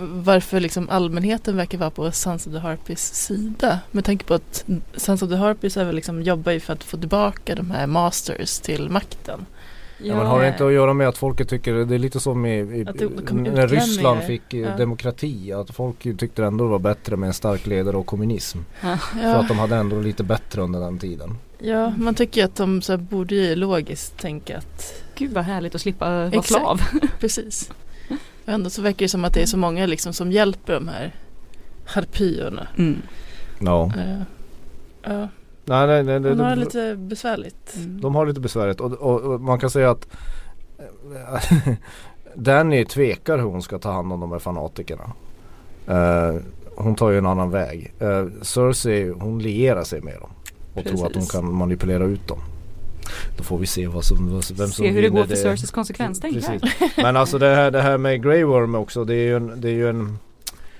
[0.00, 3.80] varför liksom allmänheten verkar vara på Sons of the Harpies sida.
[3.90, 4.64] Med tanke på att
[4.96, 7.86] Sons of the Harpies är väl liksom, jobbar ju för att få tillbaka de här
[7.86, 9.46] masters till makten.
[10.02, 12.46] Ja, men har det inte att göra med att folket tycker, det är lite som
[12.46, 12.84] i, i
[13.30, 14.76] när Ryssland fick eh, ja.
[14.76, 18.58] demokrati, att folk tyckte ändå det var bättre med en stark ledare och kommunism.
[18.82, 18.96] Ja.
[18.96, 21.38] För att de hade ändå lite bättre under den tiden.
[21.58, 25.80] Ja, man tycker att de så borde ju logiskt tänka att Gud vad härligt att
[25.80, 26.46] slippa vara Exakt.
[26.46, 26.80] slav.
[27.20, 27.70] Precis.
[28.44, 30.88] Och ändå så verkar det som att det är så många liksom som hjälper de
[30.88, 31.14] här
[31.86, 32.68] harpyerna.
[32.78, 33.02] Mm.
[33.58, 33.92] No.
[33.96, 34.22] Uh,
[35.02, 35.28] ja.
[35.68, 37.76] Nej, nej, nej, Hon har det lite besvärligt.
[37.76, 38.00] Mm.
[38.00, 40.08] De har lite besvärligt och, och, och man kan säga att
[42.34, 45.12] Danny tvekar hur hon ska ta hand om de här fanatikerna.
[45.88, 46.40] Uh,
[46.74, 47.94] hon tar ju en annan väg.
[48.02, 50.30] Uh, Cersei hon lierar sig med dem
[50.74, 51.00] och Precis.
[51.00, 52.38] tror att hon kan manipulera ut dem.
[53.36, 56.62] Då får vi se vad som, vem som Se hur det går för Cerseis konsekvenstänk
[56.96, 59.68] Men alltså det här, det här med Grey Worm också det är ju en, det
[59.68, 60.18] är ju en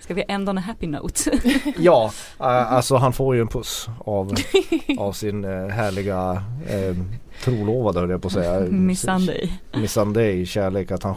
[0.08, 1.30] Ska vi on a happy note?
[1.78, 4.34] ja, uh, alltså han får ju en puss av,
[4.98, 6.96] av sin uh, härliga uh,
[7.44, 8.60] trolovade höll jag på att säga.
[8.70, 9.52] Missandei.
[9.74, 10.90] Missandei, kärlek.
[10.90, 11.16] Att han,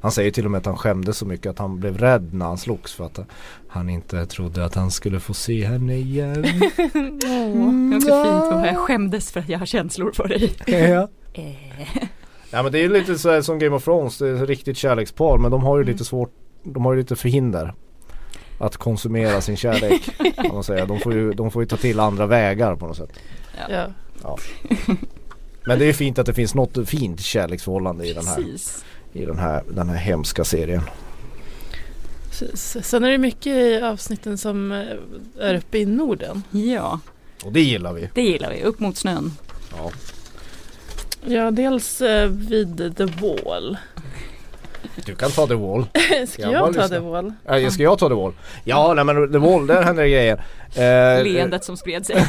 [0.00, 2.46] han säger till och med att han skämdes så mycket att han blev rädd när
[2.46, 3.20] han slogs för att
[3.68, 6.42] han inte trodde att han skulle få se henne igen.
[6.42, 10.52] det är också fint jag skämdes för att jag har känslor för dig.
[10.66, 11.08] ja.
[12.50, 15.38] Ja men det är lite så som Game of Thrones, det är ett riktigt kärlekspar
[15.38, 15.92] men de har ju mm.
[15.92, 17.74] lite svårt, de har ju lite förhinder
[18.62, 20.10] att konsumera sin kärlek.
[20.36, 20.86] kan man säga.
[20.86, 23.10] De, får ju, de får ju ta till andra vägar på något sätt.
[23.68, 23.86] Ja.
[24.22, 24.38] ja.
[25.66, 28.44] Men det är fint att det finns något fint kärleksförhållande i den här,
[29.12, 30.82] i den här, den här hemska serien.
[32.54, 34.86] Sen är det mycket i avsnitten som eh,
[35.38, 36.42] är uppe i Norden.
[36.50, 37.00] Ja.
[37.44, 38.10] Och det gillar vi.
[38.14, 39.32] Det gillar vi, upp mot snön.
[39.76, 39.90] Ja.
[41.26, 43.76] Ja, dels eh, vid The Wall.
[45.06, 45.86] Du kan ta The Wall.
[46.26, 47.32] ska jag, jag ta The Wall?
[47.44, 48.32] Äh, ska jag ta The Wall?
[48.64, 50.44] Ja, nej men The Wall, där händer det grejer.
[50.74, 52.16] Eh, Leendet som spred sig.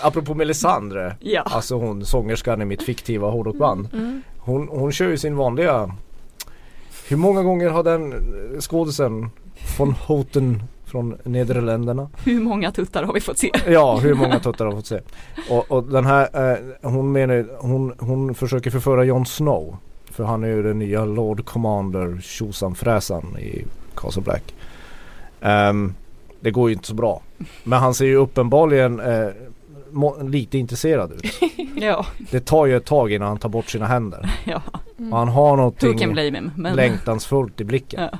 [0.00, 1.42] apropå Melisandre, ja.
[1.42, 3.88] alltså hon sångerskan i mitt fiktiva hårdrockband.
[3.92, 4.22] Mm.
[4.38, 5.94] Hon, hon kör ju sin vanliga
[7.08, 8.14] Hur många gånger har den
[8.60, 9.30] skådisen
[9.78, 12.08] von Houten från Nederländerna.
[12.24, 13.50] Hur många tuttar har vi fått se?
[13.68, 15.00] Ja, hur många tuttar har vi fått se.
[15.50, 16.58] Och, och den här, eh,
[16.90, 19.76] hon menar, hon, hon försöker förföra Jon Snow.
[20.20, 24.54] För han är ju den nya Lord Commander tjosan fräsan i Castle Black.
[25.40, 25.94] Um,
[26.40, 27.22] det går ju inte så bra.
[27.64, 29.28] Men han ser ju uppenbarligen eh,
[30.22, 31.40] lite intresserad ut.
[31.76, 32.06] ja.
[32.30, 34.30] Det tar ju ett tag innan han tar bort sina händer.
[34.44, 34.62] ja.
[34.98, 35.12] Mm.
[35.12, 36.76] Han har någonting him, men...
[36.76, 38.02] längtansfullt i blicken.
[38.12, 38.18] Ja.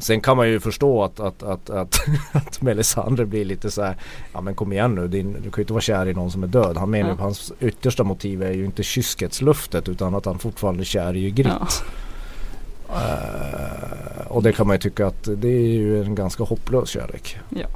[0.00, 2.00] Sen kan man ju förstå att, att, att, att,
[2.32, 3.96] att Melisandre blir lite så här,
[4.32, 6.42] Ja men kom igen nu, din, du kan ju inte vara kär i någon som
[6.42, 6.76] är död.
[6.76, 7.14] Han menar ja.
[7.14, 11.26] att hans yttersta motiv är ju inte kyskhetsluftet utan att han fortfarande är kär i
[11.26, 11.50] Ygritte.
[11.60, 12.94] Ja.
[12.94, 17.38] Uh, och det kan man ju tycka att det är ju en ganska hopplös kärlek.
[17.48, 17.66] Ja.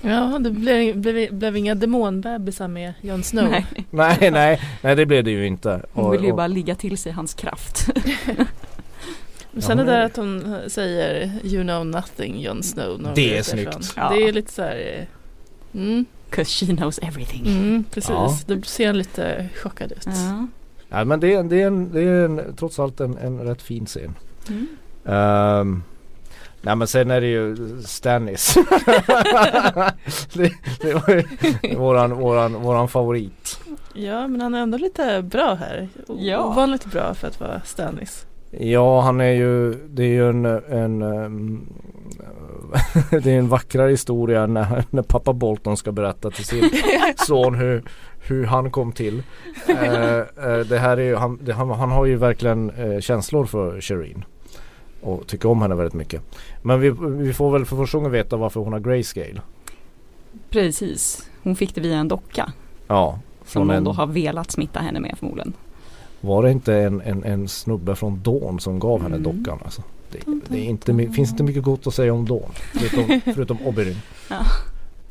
[0.00, 3.50] Ja, det blev, blev, blev inga demonbebisar med Jon Snow.
[3.50, 3.66] Nej.
[3.90, 5.82] nej, nej, nej det blev det ju inte.
[5.92, 7.88] Hon vill ju och, bara ligga till sig hans kraft.
[9.58, 13.12] Sen ja, det där att hon säger You know nothing Jon Snow.
[13.14, 13.92] Det är snyggt.
[13.96, 14.08] Ja.
[14.08, 15.06] Det är lite så här.
[15.72, 16.04] Eh, mm.
[16.30, 17.46] Cause she knows everything.
[17.46, 18.38] Mm, precis, ja.
[18.46, 20.06] då ser han lite chockad ut.
[20.06, 20.46] Ja.
[20.88, 23.62] ja men det är, det är, en, det är en, trots allt en, en rätt
[23.62, 24.14] fin scen.
[24.48, 24.68] Mm.
[25.04, 25.82] Um,
[26.62, 28.54] nej men sen är det ju Stannis.
[30.32, 31.24] det, det var ju
[31.76, 33.60] våran, våran, våran favorit.
[33.94, 35.88] Ja men han är ändå lite bra här.
[36.18, 36.44] Ja.
[36.44, 38.26] Ovanligt bra för att vara Stannis.
[38.50, 41.02] Ja han är ju, det är ju en, en
[43.10, 46.70] det är en vackrare historia när, när pappa Bolton ska berätta till sin
[47.16, 47.82] son hur,
[48.28, 49.22] hur han kom till.
[49.68, 53.44] Uh, uh, det här är ju, han, det, han, han, har ju verkligen uh, känslor
[53.44, 54.24] för Shireen.
[55.00, 56.22] Och tycker om henne väldigt mycket.
[56.62, 59.40] Men vi, vi får väl för första gången veta varför hon har grayscale.
[60.50, 62.52] Precis, hon fick det via en docka.
[62.86, 63.18] Ja.
[63.44, 63.84] Som hon en...
[63.84, 65.52] då har velat smitta henne med förmodligen.
[66.20, 69.36] Var det inte en, en, en snubbe från Dawn som gav henne mm.
[69.36, 69.58] dockan?
[69.64, 69.82] Alltså?
[70.10, 72.50] Det, det inte, finns inte mycket gott att säga om Dawn.
[72.72, 73.96] Förutom, förutom Oberyn.
[74.30, 74.36] Ja.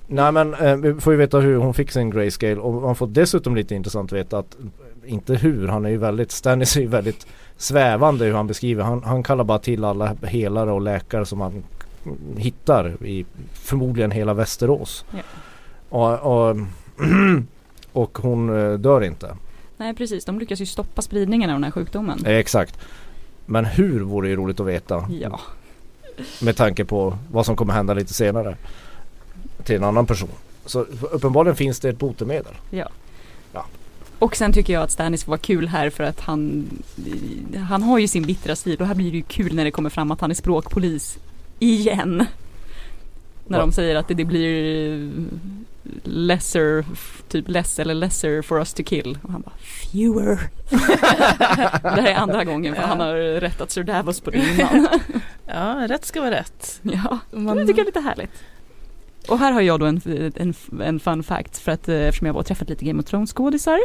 [0.08, 3.08] Nej men eh, vi får ju veta hur hon fick sin grayscale och man får
[3.08, 4.58] dessutom lite intressant veta att
[5.06, 8.84] inte hur, han är ju väldigt, Stannis är ju väldigt svävande hur han beskriver.
[8.84, 11.64] Han, han kallar bara till alla helare och läkare som han
[12.38, 15.06] hittar i förmodligen hela Västerås.
[15.12, 15.20] Ja.
[15.90, 16.58] Och, och,
[17.92, 19.36] och hon eh, dör inte.
[19.78, 22.26] Nej precis, de lyckas ju stoppa spridningen av den här sjukdomen.
[22.26, 22.80] Eh, exakt.
[23.46, 25.10] Men hur vore ju roligt att veta.
[25.22, 25.40] Ja.
[26.42, 28.56] Med tanke på vad som kommer hända lite senare.
[29.64, 30.30] Till en annan person.
[30.66, 30.80] Så
[31.12, 32.54] uppenbarligen finns det ett botemedel.
[32.70, 32.90] Ja.
[33.54, 33.66] ja.
[34.20, 36.68] Och sen tycker jag att Stanis var kul här för att han
[37.70, 39.90] Han har ju sin bittra stil och här blir det ju kul när det kommer
[39.90, 41.18] fram att han är språkpolis
[41.60, 42.26] Igen
[43.48, 43.66] När Va?
[43.66, 45.12] de säger att det, det blir
[46.04, 46.86] lesser,
[47.30, 49.18] typ less eller lesser for us to kill.
[49.22, 49.54] Och han bara
[49.92, 50.40] fewer.
[51.96, 52.88] det här är andra gången för ja.
[52.88, 54.88] han har rättat Sir Davos på det innan.
[55.46, 56.80] ja, rätt ska vara rätt.
[56.82, 57.58] Ja, Man...
[57.58, 58.32] det tycker jag är lite härligt.
[59.28, 60.02] Och här har jag då en,
[60.36, 63.34] en, en fun fact för att eftersom jag var och träffat lite Game of Thrones
[63.34, 63.80] skådisar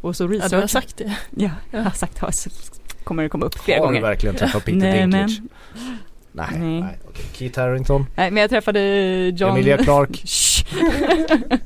[0.00, 0.52] och så research.
[0.52, 1.16] Ja, du har sagt det.
[1.30, 3.04] Ja, jag har sagt det.
[3.04, 4.00] Kommer det komma upp flera har gånger.
[4.00, 5.42] Har du verkligen träffat Peter Dinklage?
[6.36, 6.80] Nej, nej.
[6.80, 6.98] nej.
[7.08, 7.24] Okay.
[7.32, 8.06] Keith Harrington?
[8.14, 8.80] Nej, men jag träffade
[9.36, 9.50] John...
[9.50, 10.24] Emilia Clark?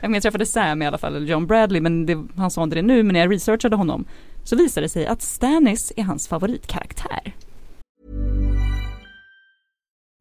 [0.00, 2.82] men jag träffade Sam i alla fall, John Bradley, men det, han sa inte det
[2.82, 4.04] nu, men när jag researchade honom
[4.44, 7.34] så visade det sig att Stannis är hans favoritkaraktär.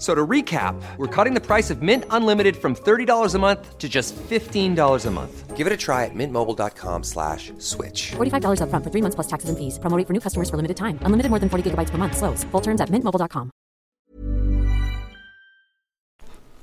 [0.00, 3.86] So to recap, we're cutting the price of Mint Unlimited from $30 a month to
[3.86, 5.56] just $15 a month.
[5.58, 8.12] Give it a try at mintmobile.com slash switch.
[8.12, 9.78] $45 up front for three months plus taxes and fees.
[9.78, 10.98] Promoting for new customers for limited time.
[11.02, 12.16] Unlimited more than 40 gigabytes per month.
[12.16, 12.44] Slows.
[12.44, 13.50] Full terms at mintmobile.com.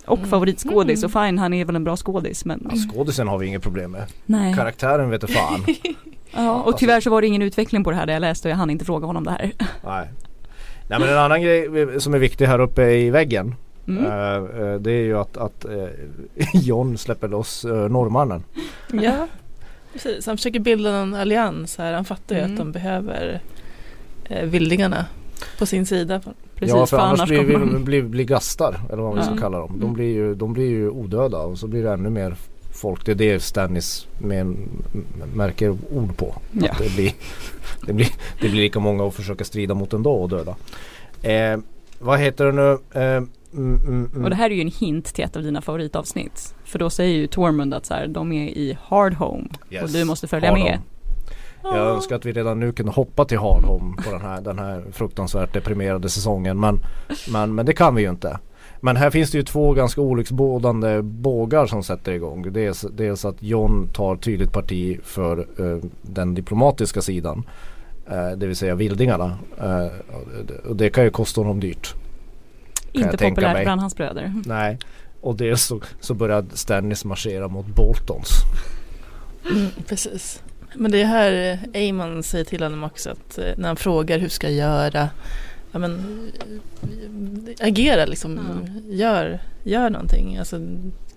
[0.05, 2.67] Och favoritskådis, och fine han är väl en bra skådis men...
[2.69, 4.05] Ja, skådisen har vi inget problem med.
[4.25, 4.53] Nej.
[4.53, 5.65] Karaktären vet du fan.
[6.31, 8.51] ja, och tyvärr så var det ingen utveckling på det här där jag läste och
[8.51, 9.51] jag hann inte fråga honom det här.
[9.83, 10.09] Nej.
[10.87, 11.69] Nej men en annan grej
[12.01, 13.55] som är viktig här uppe i väggen
[13.87, 14.05] mm.
[14.05, 15.87] uh, Det är ju att, att uh,
[16.53, 18.43] John släpper loss uh, norrmannen.
[18.91, 19.27] Ja
[19.93, 21.93] precis, han försöker bilda en allians här.
[21.93, 22.53] Han fattar ju mm.
[22.53, 23.41] att de behöver
[24.31, 25.05] uh, vildingarna
[25.59, 26.21] på sin sida.
[26.55, 27.83] Precis, ja för, för annars, annars blir vi man...
[27.83, 29.71] blir, blir gastar eller vad man ska kalla dem.
[29.73, 29.93] De mm.
[29.93, 32.35] blir, ju, de blir ju odöda och så blir det ännu mer
[32.77, 33.05] folk.
[33.05, 34.55] Det är det Stannis med,
[35.33, 36.35] märker ord på.
[36.51, 36.75] Ja.
[36.79, 37.13] Det, blir,
[37.85, 38.07] det, blir,
[38.41, 40.55] det blir lika många att försöka strida mot ändå och döda.
[41.21, 41.59] Eh,
[41.99, 43.01] vad heter det nu?
[43.01, 44.23] Eh, Mm, mm, mm.
[44.23, 46.55] Och det här är ju en hint till ett av dina favoritavsnitt.
[46.63, 49.83] För då säger ju Tormund att så här, de är i Hard Home yes.
[49.83, 50.79] och du måste följa Hard med.
[51.61, 51.77] Home.
[51.77, 54.83] Jag önskar att vi redan nu kunde hoppa till Hardhome på den här, den här
[54.91, 56.79] fruktansvärt deprimerade säsongen men,
[57.31, 58.39] men, men det kan vi ju inte.
[58.81, 62.53] Men här finns det ju två ganska olycksbådande bågar som sätter igång.
[62.53, 67.43] Dels, dels att John tar tydligt parti för uh, den diplomatiska sidan.
[68.11, 69.37] Uh, det vill säga vildingarna.
[69.61, 69.87] Uh,
[70.69, 71.93] och det kan ju kosta honom dyrt.
[72.91, 74.33] Inte populärt bland hans bröder.
[74.45, 74.77] Nej.
[75.21, 78.29] Och dels så, så började Stannis marschera mot Boltons.
[79.51, 80.41] Mm, precis.
[80.75, 81.59] Men det är här
[81.89, 85.09] Amon säger till honom också att när han frågar hur ska jag göra
[85.81, 86.31] ja, men,
[87.59, 88.31] agera liksom.
[88.31, 88.97] Mm.
[88.97, 90.37] Gör, gör någonting.
[90.37, 90.59] Alltså,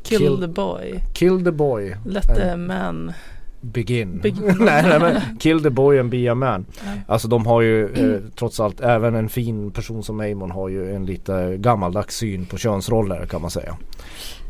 [0.03, 1.01] kill, kill, the boy.
[1.15, 1.97] Kill the boy.
[2.07, 3.13] Let the man
[3.61, 4.19] Begin.
[4.19, 4.57] Begin.
[4.61, 6.67] nej, nej men kill the boy and be a man.
[6.85, 7.01] Nej.
[7.07, 10.95] Alltså de har ju eh, trots allt även en fin person som Amon har ju
[10.95, 13.77] en lite gammaldags syn på könsroller kan man säga.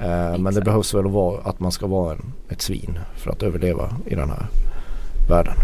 [0.01, 3.31] Eh, men det behövs väl att, vara, att man ska vara en, ett svin för
[3.31, 4.47] att överleva i den här
[5.29, 5.55] världen.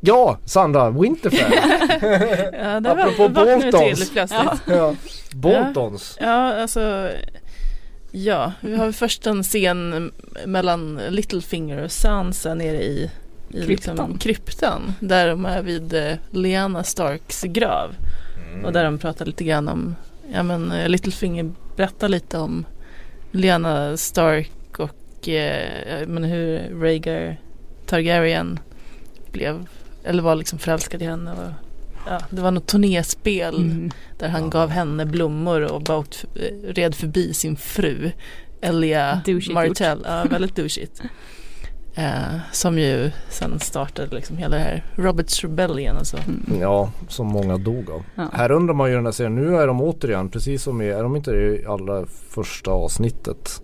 [0.00, 1.52] Ja, Sandra, Winterfell.
[2.52, 4.12] ja, det Apropå Boltons.
[4.14, 4.58] Ja.
[4.66, 4.94] ja.
[5.34, 6.16] Boltons.
[6.20, 6.26] Ja.
[6.26, 7.10] ja, alltså.
[8.10, 10.12] Ja, vi har först en scen
[10.46, 13.10] mellan Littlefinger och Sansa nere i,
[13.48, 13.96] i kryptan.
[13.96, 14.94] Liksom, kryptan.
[15.00, 17.94] Där de är vid eh, Lyanna Starks grav.
[18.52, 18.64] Mm.
[18.64, 19.96] Och där de pratar lite grann om,
[20.32, 22.64] ja men eh, Littlefinger berättar lite om
[23.30, 27.36] Lyanna Stark och eh, men hur Rhaegar
[27.86, 28.58] Targaryen
[29.32, 29.66] blev
[30.08, 31.32] eller var liksom förälskad i henne.
[31.32, 31.52] Och,
[32.06, 33.90] ja, det var något turnéspel mm.
[34.18, 34.48] där han ja.
[34.48, 38.10] gav henne blommor och bara åkt, eh, red förbi sin fru
[38.60, 40.02] Elia Martell.
[40.04, 41.02] Ja, väldigt douchigt.
[41.94, 46.16] Eh, som ju sen startade liksom hela det här Roberts Rebellion alltså.
[46.16, 46.60] Mm.
[46.60, 48.02] Ja, som många dog av.
[48.14, 48.28] Ja.
[48.32, 51.02] Här undrar man ju den här serien, nu är de återigen precis som i, är
[51.02, 53.62] de inte i allra första avsnittet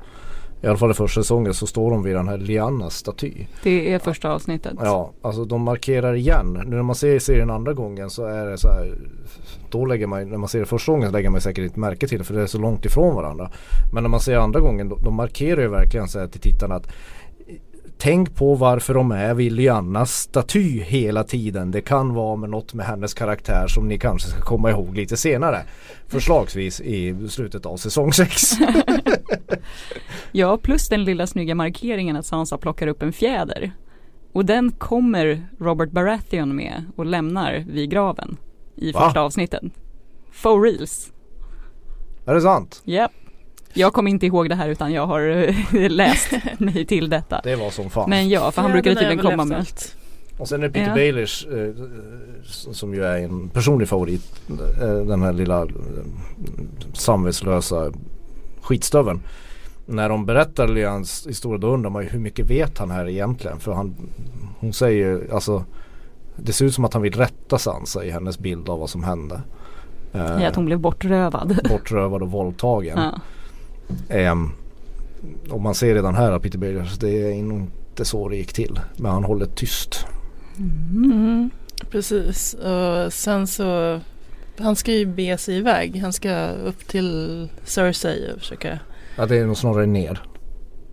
[0.64, 3.33] i alla fall i första säsongen så står de vid den här Liannas staty.
[3.62, 4.72] Det är första avsnittet.
[4.83, 6.53] Ja, alltså de markerar igen.
[6.66, 8.94] Nu när man ser serien andra gången så är det så här.
[9.70, 12.09] Då lägger man, när man ser det första gången så lägger man säkert inte märke
[12.09, 13.50] till det för det är så långt ifrån varandra.
[13.92, 16.74] Men när man ser andra gången då, de markerar ju verkligen så här till tittarna
[16.74, 16.87] att
[17.98, 21.70] Tänk på varför de är vid Liannas staty hela tiden.
[21.70, 25.16] Det kan vara med något med hennes karaktär som ni kanske ska komma ihåg lite
[25.16, 25.62] senare.
[26.09, 28.42] Förslagsvis i slutet av säsong 6.
[30.32, 33.72] ja, plus den lilla snygga markeringen att Sansa plockar upp en fjäder.
[34.32, 38.37] Och den kommer Robert Baratheon med och lämnar vid graven
[38.76, 39.00] i Va?
[39.00, 39.62] första avsnittet.
[40.32, 41.12] For reals.
[42.26, 42.82] Är det sant?
[42.84, 43.12] Japp.
[43.12, 43.20] Yep.
[43.76, 45.54] Jag kommer inte ihåg det här utan jag har eh,
[45.90, 47.40] läst mig till detta.
[47.44, 48.10] Det var som fan.
[48.10, 49.66] Men ja, för han ja, brukade tydligen komma med.
[50.38, 50.94] Och sen är det Peter ja.
[50.94, 51.74] Baelish eh,
[52.72, 54.40] som ju är en personlig favorit.
[54.80, 55.68] Eh, den här lilla eh,
[56.92, 57.92] samvetslösa
[58.64, 59.20] skitstöven.
[59.87, 63.61] När de berättar Leans historia då undrar man ju hur mycket vet han här egentligen?
[63.61, 63.94] För han,
[64.61, 65.64] hon säger ju alltså
[66.37, 69.05] Det ser ut som att han vill rätta Sansa i hennes bild av vad som
[69.05, 69.40] hände.
[70.12, 71.59] Ja, att hon blev bortrövad.
[71.68, 72.98] Bortrövad och våldtagen.
[74.09, 74.33] Ja.
[74.33, 74.53] Um,
[75.50, 78.81] och man ser redan här att Peter Bergers, det är inte så det gick till.
[78.96, 80.07] Men han håller tyst.
[80.59, 81.50] Mm.
[81.90, 82.55] Precis.
[82.55, 84.00] Och sen så
[84.58, 86.00] han ska ju bege sig iväg.
[86.00, 88.78] Han ska upp till Cersei och försöka.
[89.16, 90.22] Ja det är nog snarare ner.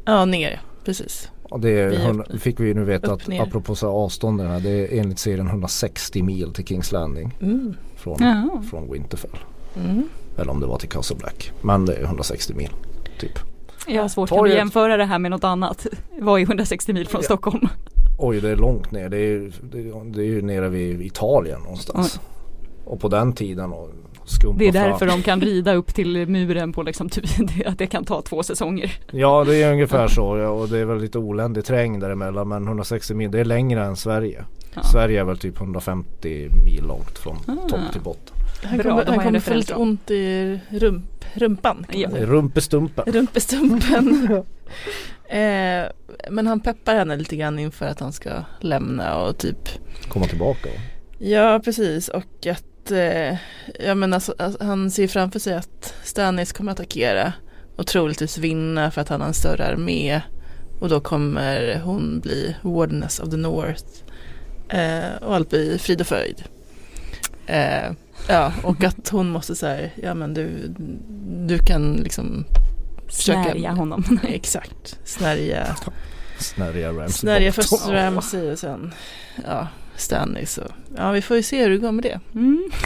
[0.05, 1.31] Ja ner, precis.
[1.43, 3.41] Och det är, fick vi nu veta att ner.
[3.41, 7.37] apropå så avstånden det är enligt serien 160 mil till Kings Landing.
[7.41, 7.75] Mm.
[7.95, 8.17] Från,
[8.69, 9.37] från Winterfell.
[9.75, 10.09] Mm.
[10.37, 11.51] Eller om det var till Castle Black.
[11.61, 12.69] Men det är 160 mil
[13.19, 13.39] typ.
[13.87, 15.87] Jag har svårt att jämföra det här med något annat.
[16.19, 17.25] Vad är 160 mil från ja.
[17.25, 17.67] Stockholm?
[18.19, 19.09] Oj det är långt ner.
[19.09, 19.51] Det är,
[20.11, 22.19] det är ju nere vid Italien någonstans.
[22.21, 22.40] Oj.
[22.85, 23.89] Och på den tiden och
[24.25, 25.07] skumpa Det är därför fram.
[25.07, 27.25] de kan rida upp till muren på liksom typ,
[27.65, 28.99] att det kan ta två säsonger.
[29.11, 32.67] Ja det är ungefär så ja, och det är väl lite oländig terräng däremellan men
[32.67, 34.45] 160 mil det är längre än Sverige.
[34.73, 34.83] Ja.
[34.83, 37.69] Sverige är väl typ 150 mil långt från ah.
[37.69, 38.35] topp till botten.
[38.63, 41.85] Han kommer, han kommer få lite ont i rump, rumpan.
[41.93, 42.09] Ja.
[42.11, 43.13] Rumpestumpen.
[43.13, 44.29] Rumpestumpen.
[45.29, 45.83] eh,
[46.29, 49.69] men han peppar henne lite grann inför att han ska lämna och typ
[50.09, 50.69] Komma tillbaka?
[51.19, 53.37] Ja precis och att eh,
[53.79, 57.33] ja, men alltså, alltså, han ser framför sig att Stannis kommer attackera
[57.75, 60.21] och troligtvis vinna för att han har en större armé
[60.79, 63.85] och då kommer hon bli Wardeness of the North
[64.69, 66.43] eh, och allt blir frid och fröjd.
[67.47, 67.91] Eh,
[68.27, 70.73] Ja, och att hon måste säga, ja men du,
[71.47, 72.45] du kan liksom
[73.07, 74.19] försöka Snärja honom.
[74.27, 75.75] Exakt, snärja.
[76.39, 77.11] Snärja Ramsey.
[77.11, 78.93] Snärja först Ramsey och sen
[79.45, 80.57] ja, Stannis.
[80.57, 82.19] Och, ja, vi får ju se hur det går med det.
[82.35, 82.69] Mm.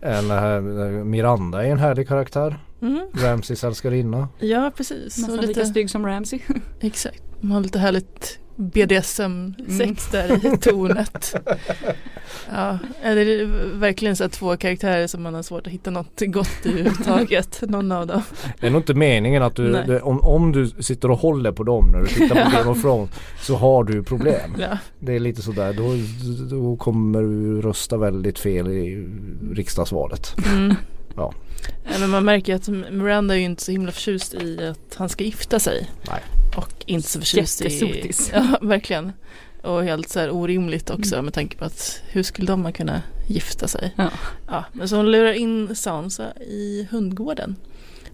[0.00, 0.60] En, äh,
[1.04, 2.58] Miranda är en härlig karaktär.
[2.82, 3.06] Mm.
[3.14, 4.28] Ramseys älskarinna.
[4.38, 5.18] Ja precis.
[5.18, 5.46] Nästan lite...
[5.46, 6.40] lika stygg som Ramsey.
[6.80, 7.22] Exakt.
[7.40, 10.28] De har lite härligt BDSM-sex mm.
[10.40, 11.34] där i tornet.
[12.52, 13.46] ja, det är
[13.78, 17.62] verkligen så två karaktärer som man har svårt att hitta något gott i överhuvudtaget.
[17.68, 18.22] Någon av dem.
[18.60, 21.62] Det är nog inte meningen att du, det, om, om du sitter och håller på
[21.62, 24.56] dem när du tittar på Game of Thrones så har du problem.
[24.58, 24.78] Ja.
[24.98, 25.94] Det är lite sådär, då,
[26.56, 29.08] då kommer du rösta väldigt fel i
[29.52, 30.36] riksdagsvalet.
[30.46, 30.74] Mm.
[31.16, 31.32] Ja.
[32.00, 35.24] men man märker att Miranda är ju inte så himla förtjust i att han ska
[35.24, 35.90] gifta sig.
[36.08, 36.20] Nej.
[36.88, 38.10] Inte så förtjust i...
[38.32, 39.12] Ja, verkligen.
[39.62, 41.24] Och helt så här orimligt också mm.
[41.24, 43.94] med tanke på att hur skulle de kunna gifta sig?
[43.96, 44.10] Ja.
[44.46, 44.64] ja.
[44.72, 47.56] men så hon lurar in Sansa i hundgården.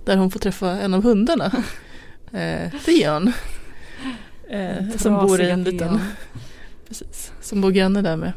[0.05, 1.53] Där hon får träffa en av hundarna.
[2.33, 3.33] eh, Theon.
[4.49, 6.01] Eh, som bor i en liten...
[6.89, 8.33] Precis, som bor granne där med.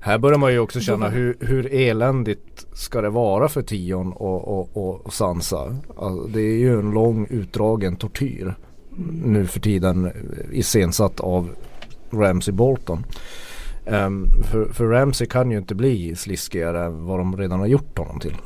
[0.00, 4.48] Här börjar man ju också känna hur, hur eländigt ska det vara för Tion och,
[4.48, 5.76] och, och Sansa.
[5.96, 8.54] Alltså, det är ju en lång utdragen tortyr
[9.24, 10.12] nu för tiden
[10.52, 11.50] iscensatt av
[12.10, 13.04] Ramsey Bolton.
[13.86, 17.98] Um, för, för Ramsey kan ju inte bli sliskigare än vad de redan har gjort
[17.98, 18.36] honom till.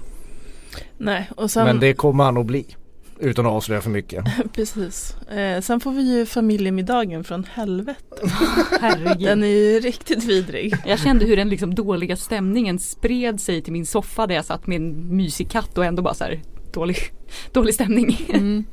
[0.99, 1.65] Nej, och sen...
[1.65, 2.77] Men det kommer han att bli.
[3.19, 4.25] Utan att avslöja för mycket.
[4.53, 5.17] Precis.
[5.31, 8.31] Eh, sen får vi ju familjemiddagen från helvetet.
[8.81, 9.29] Herregud.
[9.29, 10.75] Den är ju riktigt vidrig.
[10.87, 14.67] Jag kände hur den liksom dåliga stämningen spred sig till min soffa där jag satt
[14.67, 16.41] med en mysig katt och ändå bara så här
[16.73, 16.97] dålig,
[17.53, 18.27] dålig stämning.
[18.29, 18.65] Mm.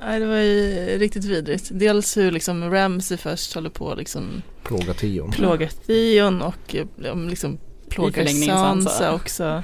[0.00, 1.68] Nej det var ju riktigt vidrigt.
[1.72, 5.30] Dels hur liksom Ramsey först håller på liksom Plåga Tion.
[5.30, 6.74] Plåga Tion och
[7.28, 9.62] liksom plågar Sansa också.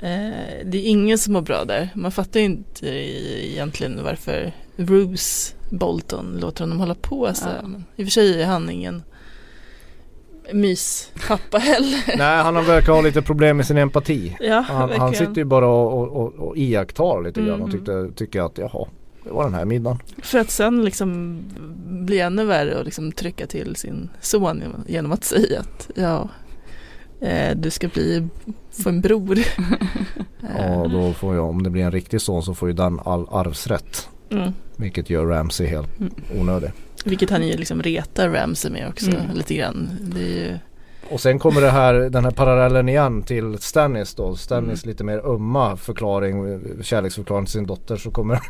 [0.00, 1.90] Eh, det är ingen som mår bra där.
[1.94, 7.48] Man fattar inte egentligen varför Bruce Bolton låter honom hålla på så.
[7.62, 7.70] Ja.
[7.96, 9.02] I och för sig är han ingen
[10.52, 12.02] myspappa heller.
[12.18, 14.36] Nej han verkar ha lite problem med sin empati.
[14.40, 17.70] Ja, han, han sitter ju bara och, och, och iakttar lite grann och mm.
[17.70, 18.88] tyckte, tycker att jaha
[19.28, 19.98] det var den här middagen.
[20.18, 21.38] För att sen liksom
[22.06, 26.28] bli ännu värre och liksom trycka till sin son genom att säga att ja,
[27.20, 28.28] eh, du ska bli,
[28.70, 29.38] få en bror.
[30.58, 33.26] ja, då får jag, om det blir en riktig son så får ju den all
[33.30, 34.08] arvsrätt.
[34.30, 34.52] Mm.
[34.76, 36.12] Vilket gör Ramsey helt mm.
[36.40, 36.70] onödig.
[37.04, 39.36] Vilket han ju liksom retar Ramsey med också mm.
[39.36, 39.88] lite grann.
[40.00, 40.58] Det är ju
[41.10, 44.36] och sen kommer det här, den här parallellen igen till Stannis då.
[44.36, 44.90] Stannis mm.
[44.90, 47.96] lite mer ömma förklaring, kärleksförklaring till sin dotter.
[47.96, 48.40] Så kommer,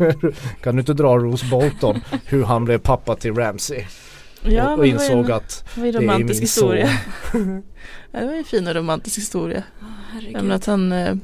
[0.62, 3.84] kan du inte dra Rose Bolton hur han blev pappa till Ramsey.
[4.42, 6.88] Ja, och, och insåg en, att det var en romantisk historia.
[8.12, 9.62] ja, det var en fin och romantisk historia.
[10.34, 11.14] Oh, att han, eh,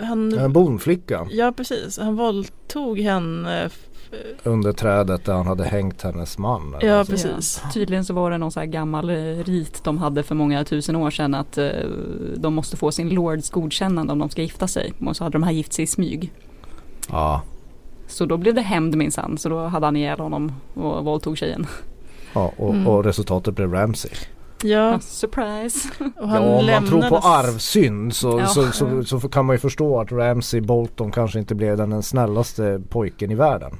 [0.00, 1.26] han En bonflicka.
[1.30, 3.70] Ja precis, han våldtog henne
[4.42, 6.74] under trädet där han hade hängt hennes man.
[6.80, 7.60] Ja precis.
[7.64, 7.70] Ja.
[7.70, 10.96] Tydligen så var det någon så här gammal eh, rit de hade för många tusen
[10.96, 11.64] år sedan att uh,
[12.36, 14.92] de måste få sin lords godkännande om de ska gifta sig.
[15.06, 16.32] Och så hade de här gift sig i smyg.
[17.10, 17.42] Ja.
[18.06, 19.38] Så då blev det hämnd minsann.
[19.38, 21.66] Så då hade han ihjäl honom och våldtog tjejen.
[22.32, 22.86] Ja och, mm.
[22.86, 24.10] och resultatet blev Ramsey.
[24.62, 25.00] Ja.
[25.00, 25.88] Surprise.
[26.16, 28.46] Och han ja, om man tror på arvsynd så, ja.
[28.46, 32.80] så, så, så, kan man ju förstå att Ramsey Bolton kanske inte blev den snällaste
[32.88, 33.72] pojken i världen.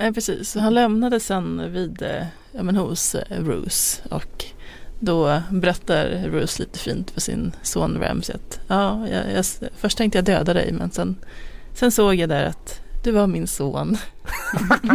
[0.00, 4.44] Nej precis, han lämnade sen vid, eh, men hos eh, Bruce och
[5.00, 9.44] då berättar Bruce lite fint för sin son Ramsey att ja, jag, jag,
[9.76, 11.16] först tänkte jag döda dig men sen,
[11.74, 13.96] sen såg jag där att du var min son.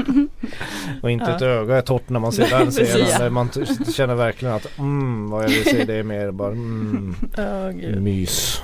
[1.01, 1.35] och inte ja.
[1.35, 3.33] ett öga är torrt när man ser den scenen.
[3.33, 3.49] Man
[3.93, 8.61] känner verkligen att mm, vad jag vill se det är mer bara mm, oh, mys.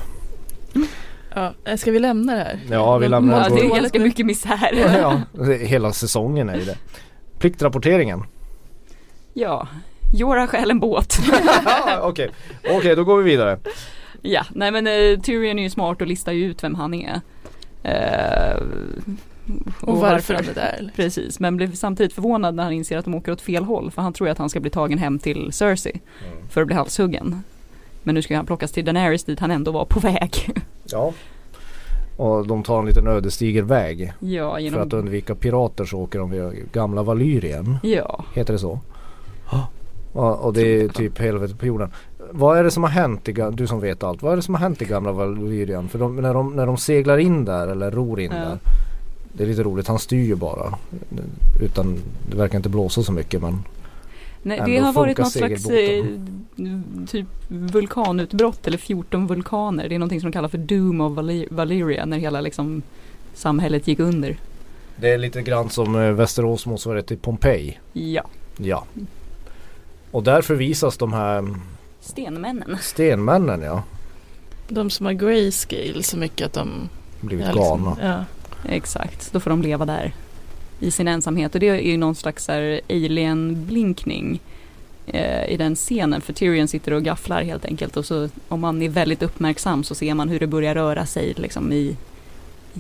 [1.36, 2.60] Ja, eh, ska vi lämna det här?
[2.72, 3.56] Ja, vi lämnar det.
[3.56, 4.74] Ja, det är ganska mycket misär.
[5.02, 5.22] ja,
[5.62, 6.78] hela säsongen är ju det.
[7.40, 8.24] Pliktrapporteringen.
[9.34, 9.68] Ja,
[10.14, 11.20] Jora stjäl en båt.
[12.02, 12.30] Okej,
[12.64, 12.78] okay.
[12.78, 13.60] okay, då går vi vidare.
[14.22, 17.22] Ja, nej men uh, Tyrion är ju smart och listar ju ut vem han är.
[17.86, 18.64] Uh,
[19.82, 20.92] och, och varför han är där.
[20.96, 23.92] Precis, men blev samtidigt förvånad när han inser att de åker åt fel håll.
[23.92, 26.02] För han tror att han ska bli tagen hem till Cersei.
[26.28, 26.50] Mm.
[26.50, 27.44] För att bli halshuggen.
[28.04, 30.50] Men nu ska han plockas till Daenerys dit han ändå var på väg.
[30.86, 31.14] Ja.
[32.18, 34.14] Och de tar en liten ödesdiger väg.
[34.20, 34.78] Ja, genom...
[34.78, 37.78] För att undvika pirater så åker de via gamla Valyrien.
[37.84, 38.24] Ja.
[38.34, 38.80] Heter det så?
[40.14, 41.92] Ja, och det är typ helvetet på jorden.
[42.32, 44.56] Vad är det som har hänt i, du som vet allt, vad är det som
[44.56, 45.90] har hänt i gamla Valyrien?
[45.90, 48.38] För de, när, de, när de seglar in där eller ror in ja.
[48.38, 48.58] där.
[49.34, 50.78] Det är lite roligt, han styr ju bara.
[51.62, 51.98] Utan
[52.30, 53.64] det verkar inte blåsa så mycket men
[54.44, 56.06] Nej, det har varit något slags eh,
[57.08, 59.90] typ vulkanutbrott eller 14 vulkaner.
[59.90, 61.14] Det är någonting som de kallar för Doom of
[61.50, 62.82] Valyria när hela liksom
[63.34, 64.38] samhället gick under.
[64.96, 67.80] Det är lite grann som eh, Västerås motsvarighet till Pompeji.
[67.94, 68.24] Ja.
[68.58, 68.86] Ja.
[70.12, 71.56] Och där förvisas de här
[72.00, 72.78] Stenmännen.
[72.82, 73.84] Stenmännen ja.
[74.68, 76.90] De som har grayscale så mycket att de
[77.22, 77.90] blivit galna.
[77.90, 78.26] Liksom, ja.
[78.70, 80.14] Exakt, då får de leva där.
[80.82, 82.50] I sin ensamhet och det är ju någon slags
[82.90, 84.42] alien-blinkning
[85.08, 88.82] eh, i den scenen för Tyrion sitter och gafflar helt enkelt och så om man
[88.82, 91.98] är väldigt uppmärksam så ser man hur det börjar röra sig liksom i,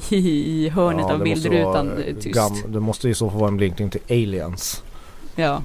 [0.10, 1.92] i hörnet ja, av bildrutan
[2.22, 2.36] tyst.
[2.36, 4.84] Gam, det måste i så fall vara en blinkning till Aliens.
[5.36, 5.64] Ja.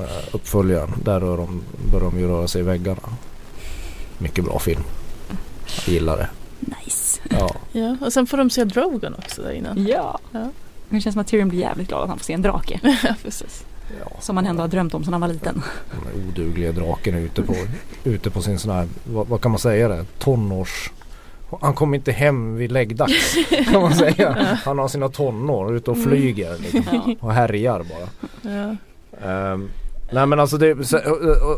[0.00, 1.62] Uh, uppföljaren, där rör de,
[1.92, 3.02] börjar de ju röra sig i väggarna.
[4.18, 4.82] Mycket bra film.
[5.86, 6.28] Jag gillar det.
[6.60, 7.20] Nice.
[7.30, 7.50] Ja.
[7.72, 9.86] ja, och sen får de se Drogon också där innan.
[9.86, 10.18] Ja.
[10.32, 10.50] ja.
[10.88, 12.80] Det känns som att Tyrion blir jävligt glad att han får se en drake.
[13.02, 13.64] ja, precis.
[14.00, 14.20] Ja.
[14.20, 15.62] Som han ändå har drömt om sedan han var liten.
[15.90, 17.54] Den odugliga draken är ute på,
[18.04, 20.90] ute på sin sån här, vad, vad, kan man säga det, tonårs...
[21.60, 23.34] Han kommer inte hem vid läggdags
[23.70, 24.58] kan man säga.
[24.64, 26.08] Han har sina tonår ute och mm.
[26.08, 28.76] flyger liksom, och härjar bara.
[29.52, 29.70] Um,
[30.12, 30.72] Nej men alltså det,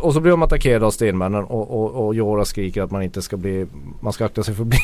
[0.01, 3.23] och så blir de attackerade av stenmännen och, och, och Jora skriker att man inte
[3.23, 3.67] ska bli,
[4.01, 4.79] man ska akta sig för bli,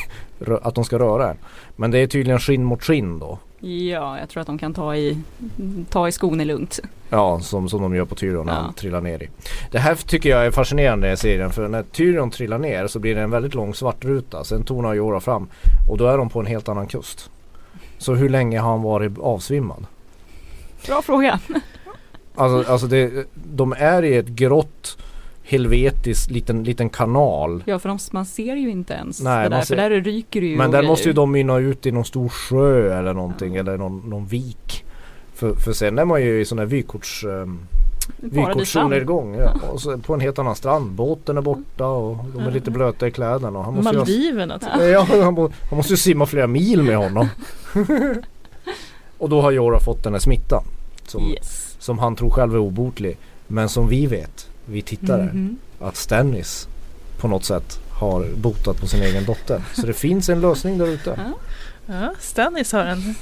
[0.62, 1.36] att de ska röra en.
[1.76, 3.38] Men det är tydligen skinn mot skinn då.
[3.60, 5.18] Ja, jag tror att de kan ta i,
[5.90, 6.80] ta i skon är lugnt.
[7.10, 8.60] Ja, som, som de gör på Tyrion när ja.
[8.60, 9.28] han trillar ner i.
[9.70, 13.14] Det här tycker jag är fascinerande i serien för när Tyrion trillar ner så blir
[13.14, 14.44] det en väldigt lång svart ruta.
[14.44, 15.48] Sen tonar Jora fram
[15.88, 17.30] och då är de på en helt annan kust.
[17.98, 19.86] Så hur länge har han varit avsvimmad?
[20.86, 21.40] Bra fråga.
[22.34, 24.98] Alltså, alltså det, de är i ett grått
[25.46, 27.62] helvetisk liten, liten kanal.
[27.66, 30.40] Ja för de, man ser ju inte ens Nej, det där ser, för där ryker
[30.40, 33.54] det ju Men där måste ju de mynna ut i någon stor sjö eller någonting
[33.54, 33.60] ja.
[33.60, 34.84] eller någon, någon vik.
[35.34, 37.58] För, för sen är man ju i sån här vykorts um,
[38.16, 39.52] Vykortssolnedgång ja.
[39.70, 40.90] och så på en helt annan strand.
[40.90, 43.62] Båten är borta och de är lite blöta i kläderna.
[43.62, 44.68] Han måste Maldiverna typ.
[44.92, 45.36] Ja, han,
[45.70, 47.28] han måste ju simma flera mil med honom.
[49.18, 50.64] och då har Jorah fått den här smittan.
[51.06, 53.18] Som, yes som han tror själv är obotlig.
[53.46, 55.86] Men som vi vet, vi tittare, mm -hmm.
[55.88, 56.68] att Stannis
[57.18, 59.62] på något sätt har botat på sin egen dotter.
[59.74, 61.14] Så det finns en lösning där ute.
[61.16, 61.32] Ja,
[61.86, 63.14] ja Stannis har en.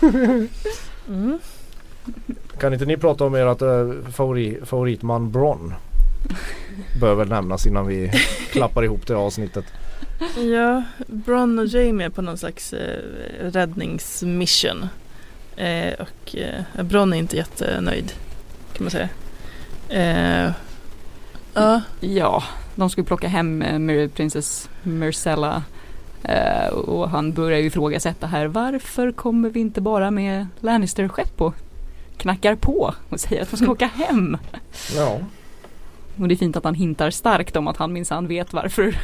[1.08, 1.38] Mm.
[2.58, 5.74] Kan inte ni prata om ert äh, favorit, favoritman Bron?
[7.00, 8.10] Bör väl nämnas innan vi
[8.52, 9.64] klappar ihop det avsnittet.
[10.36, 12.98] Ja, Bron och Jamie är på någon slags eh,
[13.40, 14.86] räddningsmission.
[15.56, 18.12] Eh, och eh, Bron är inte jättenöjd
[18.72, 19.08] kan man säga.
[19.88, 20.50] Eh,
[21.54, 21.82] ja.
[22.00, 22.42] ja,
[22.74, 25.62] de skulle plocka hem eh, Princess Myrcella
[26.22, 31.54] eh, och han börjar ju ifrågasätta här varför kommer vi inte bara med Lannister-skepp och
[32.16, 34.36] knackar på och säger att de ska åka hem.
[34.94, 35.18] Ja.
[36.18, 38.98] Och det är fint att han hintar starkt om att han minsann vet varför.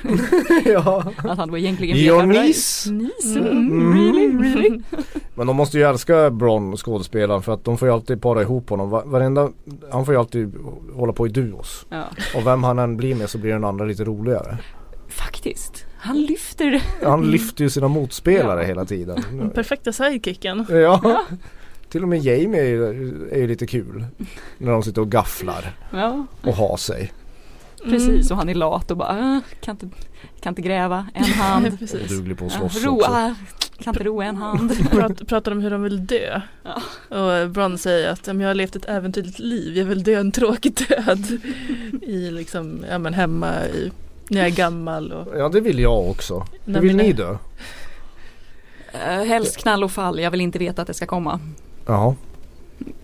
[0.64, 1.04] ja.
[1.16, 2.42] Att han då egentligen vet varför.
[2.42, 2.86] Nis.
[2.90, 3.36] Nis?
[3.36, 3.48] Mm.
[3.48, 3.94] mm.
[3.94, 4.52] Really?
[4.52, 4.80] Really?
[5.34, 8.70] Men de måste ju älska Bron skådespelaren för att de får ju alltid para ihop
[8.70, 8.90] honom.
[8.90, 9.50] Varenda,
[9.90, 10.54] han får ju alltid
[10.94, 11.86] hålla på i duos.
[11.88, 12.04] Ja.
[12.34, 14.58] Och vem han än blir med så blir den andra lite roligare.
[15.08, 15.86] Faktiskt.
[15.98, 16.82] Han lyfter.
[17.02, 18.66] Han lyfter ju sina motspelare ja.
[18.66, 19.22] hela tiden.
[19.32, 20.66] Den perfekta sidekicken.
[20.68, 21.20] Ja.
[21.90, 24.04] Till och med Jamie är ju, är ju lite kul.
[24.58, 25.76] När de sitter och gafflar.
[25.92, 26.26] Ja.
[26.42, 27.12] Och har sig.
[27.84, 27.92] Mm.
[27.92, 29.96] Precis och han är lat och bara äh, kan, inte,
[30.40, 31.78] kan inte gräva en hand.
[31.78, 32.08] Precis.
[32.08, 33.34] Duglig på att slåss ja, roa,
[33.78, 34.90] kan inte roa en hand.
[34.90, 36.40] Prat, pratar om hur de vill dö.
[36.62, 36.82] Ja.
[37.18, 40.74] Och Bron säger att jag har levt ett äventyrligt liv, jag vill dö en tråkig
[40.88, 41.40] död.
[42.02, 43.92] I liksom, ja men hemma i,
[44.28, 45.12] när jag är gammal.
[45.12, 45.38] Och...
[45.38, 46.46] Ja det vill jag också.
[46.64, 47.30] Hur vill ni dö?
[48.94, 51.40] Uh, helst knall och fall, jag vill inte veta att det ska komma.
[51.86, 52.14] Ja.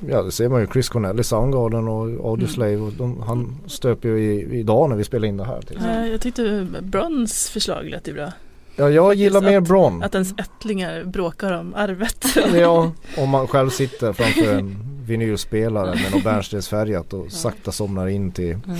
[0.08, 3.56] Ja det ser man ju Chris Cornell i Soundgarden och Audio Slave och de, han
[3.66, 5.60] stöper ju i, idag när vi spelar in det här.
[5.60, 5.78] Till.
[5.84, 8.32] Ja, jag tyckte Brons förslag lät ju bra.
[8.76, 10.02] Ja jag gillar mer Bron.
[10.02, 12.26] Att ens ättlingar bråkar om arvet.
[12.54, 18.32] ja, om man själv sitter framför en vinylspelare med något bärnstensfärgat och sakta somnar in
[18.32, 18.76] till mm.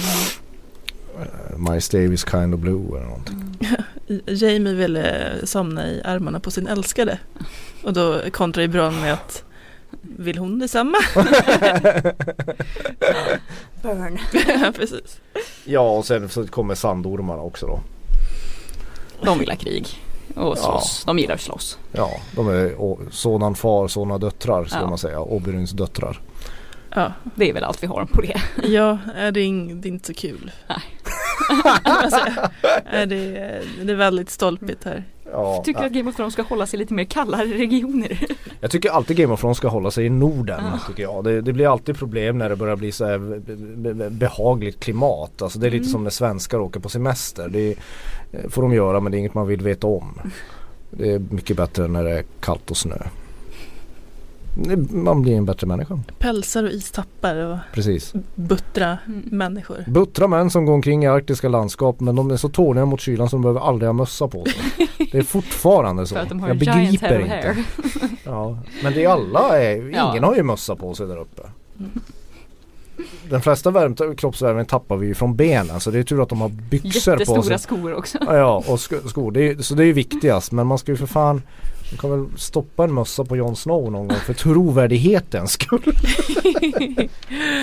[1.21, 3.57] uh, Miles Davis Kind of Blue eller någonting.
[3.61, 4.21] Mm.
[4.27, 7.19] Jamie ville somna i armarna på sin älskade.
[7.83, 9.45] Och då kontrar Bron med att
[10.19, 10.99] vill hon detsamma?
[13.83, 14.19] Burn.
[14.33, 15.21] ja, precis.
[15.65, 17.81] Ja, och sen så kommer sandormarna också då.
[19.23, 19.89] De vill ha krig
[20.35, 21.03] och slåss.
[21.07, 21.13] Ja.
[21.13, 21.79] De gillar att slåss.
[21.93, 22.77] Ja, de är
[23.11, 24.89] sådan far, sådana döttrar ska ja.
[24.89, 25.21] man säga.
[25.21, 26.21] Oberuns döttrar.
[26.95, 28.41] Ja, det är väl allt vi har på det.
[28.65, 30.51] Ja, är det, ing, det är inte så kul.
[30.69, 30.83] Nej.
[31.83, 32.21] alltså,
[32.85, 35.05] är det, det är väldigt stolpigt här.
[35.33, 35.87] Ja, tycker ja.
[35.87, 38.27] att Game of Thrones ska hålla sig lite mer kallare regioner?
[38.61, 40.65] Jag tycker alltid Game of Thrones ska hålla sig i Norden.
[40.73, 40.81] Ja.
[40.89, 41.25] Tycker jag.
[41.25, 43.19] Det, det, blir alltid problem när det börjar bli så
[44.11, 45.43] behagligt klimat.
[45.43, 45.93] Alltså det är lite mm.
[45.93, 47.49] som när svenskar åker på semester.
[47.49, 47.71] Det
[48.33, 50.21] eh, får de göra men det är inget man vill veta om.
[50.91, 52.99] Det är mycket bättre när det är kallt och snö.
[54.91, 56.01] Man blir en bättre människa.
[56.19, 58.15] Pälsar och istappar och Precis.
[58.35, 59.23] buttra mm.
[59.25, 59.85] människor.
[59.87, 63.29] Buttra män som går omkring i arktiska landskap men de är så tåliga mot kylan
[63.29, 64.89] som de behöver aldrig ha mössa på sig.
[65.13, 66.15] Det är fortfarande så.
[66.15, 67.57] För att de har Jag begriper inte.
[68.25, 70.27] Ja, men det är alla, är, ingen ja.
[70.27, 71.43] har ju mössa på sig där uppe.
[71.79, 71.91] Mm
[73.31, 76.41] den flesta värme, kroppsvärmen tappar vi ju från benen så det är tur att de
[76.41, 77.35] har byxor på sig.
[77.35, 78.19] Jättestora skor också.
[78.21, 81.43] Ja och skor, det är, så det är viktigast men man ska ju för fan
[81.91, 85.83] man kan väl stoppa en mössa på Jon Snow någon gång för trovärdighetens skull.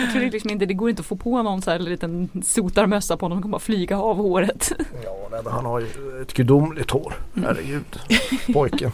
[0.01, 2.29] Jag tror det liksom inte, det går inte att få på någon så här liten
[2.43, 4.71] sotarmössa på honom, han kan bara flyga av håret.
[5.03, 5.87] Ja, nej, men han har ju
[6.21, 7.47] ett gudomligt hår, mm.
[7.47, 7.99] herregud,
[8.53, 8.91] pojken.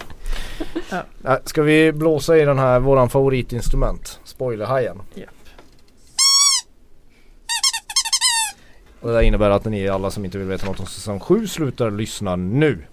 [1.23, 1.39] Ja.
[1.45, 5.01] Ska vi blåsa i den här, våran favoritinstrument, spoilerhajen?
[5.13, 5.25] Ja.
[9.01, 11.91] Och det innebär att ni alla som inte vill veta något om säsong 7 slutar
[11.91, 12.84] lyssna nu.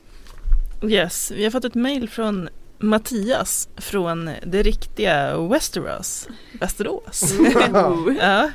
[0.82, 2.48] Yes, vi har fått ett mail från
[2.78, 6.28] Mattias från det riktiga Westeros.
[6.60, 7.34] Västerås.
[8.20, 8.50] ja.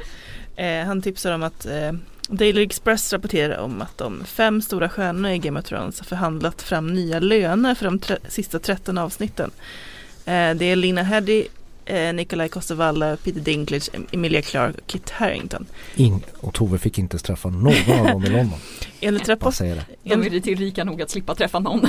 [0.55, 1.91] Eh, han tipsar om att eh,
[2.29, 6.61] Daily Express rapporterar om att de fem stora stjärnorna i Game of Thrones har förhandlat
[6.61, 9.51] fram nya löner för de sista 13 avsnitten.
[10.25, 11.47] Eh, det är Lina Headey,
[11.85, 15.65] eh, Nikolaj Kostovalla, Peter Dinklage, Emilia Clarke och Kit Harington.
[15.95, 18.59] In och Tove fick inte träffa någon av dem i London.
[18.99, 19.57] Enligt rapport,
[20.03, 21.87] de är till rika nog att slippa träffa någon.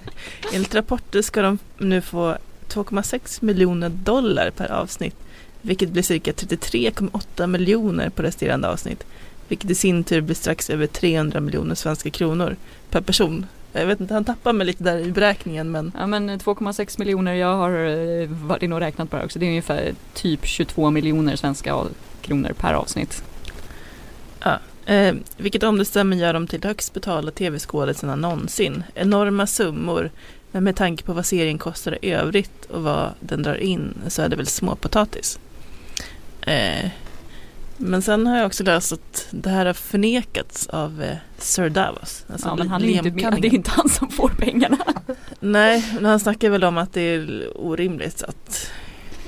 [0.52, 2.36] Enligt rapporter ska de nu få
[2.68, 5.16] 2,6 miljoner dollar per avsnitt.
[5.62, 9.04] Vilket blir cirka 33,8 miljoner på resterande avsnitt.
[9.48, 12.56] Vilket i sin tur blir strax över 300 miljoner svenska kronor
[12.90, 16.30] per person jag vet inte, han tappar mig lite där i beräkningen men Ja men
[16.30, 19.38] 2,6 miljoner, jag har eh, varit inne och räknat på det också.
[19.38, 21.84] Det är ungefär typ 22 miljoner svenska
[22.20, 23.24] kronor per avsnitt.
[24.40, 24.58] Ja,
[24.92, 28.84] eh, vilket om det stämmer gör dem till högst betalda tv-skådisarna någonsin.
[28.94, 30.10] Enorma summor.
[30.50, 34.22] Men med tanke på vad serien kostar i övrigt och vad den drar in så
[34.22, 35.38] är det väl småpotatis.
[36.40, 36.90] Eh,
[37.82, 42.24] men sen har jag också läst att det här har förnekats av eh, Sir Davos.
[42.32, 44.78] Alltså ja, men han är inte, det är inte han som får pengarna.
[45.40, 48.70] Nej, men han snackar väl om att det är orimligt att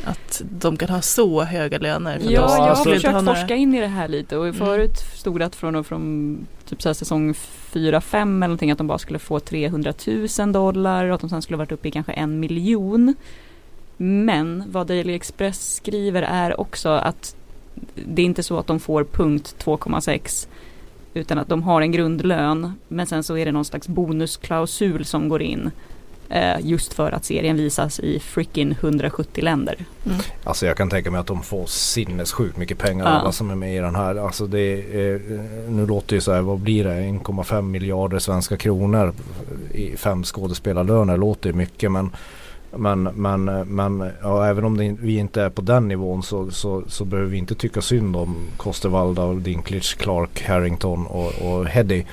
[0.06, 2.20] att de kan ha så höga löner.
[2.22, 3.54] ja, jag har försökt forska några...
[3.54, 4.58] in i det här lite och mm.
[4.58, 8.98] förut stod det att från, från typ så säsong 4-5 eller någonting att de bara
[8.98, 9.92] skulle få 300
[10.38, 13.14] 000 dollar och att de sen skulle varit uppe i kanske en miljon.
[13.96, 17.36] Men vad Daily Express skriver är också att
[17.94, 20.48] det är inte så att de får punkt 2,6
[21.14, 25.28] utan att de har en grundlön men sen så är det någon slags bonusklausul som
[25.28, 25.70] går in
[26.28, 29.76] eh, just för att serien visas i freaking 170 länder.
[30.06, 30.18] Mm.
[30.44, 33.10] Alltså jag kan tänka mig att de får sinnessjukt mycket pengar ja.
[33.10, 34.14] alla som är med i den här.
[34.14, 35.20] Alltså det är,
[35.68, 39.14] nu låter det ju så här, vad blir det, 1,5 miljarder svenska kronor
[39.72, 42.10] i fem skådespelarlöner låter ju mycket men
[42.76, 43.44] men, men,
[43.74, 47.30] men ja, även om det, vi inte är på den nivån så, så, så behöver
[47.30, 52.04] vi inte tycka synd om Kostervalda, Dinklage, Clark, Harrington och, och Heddy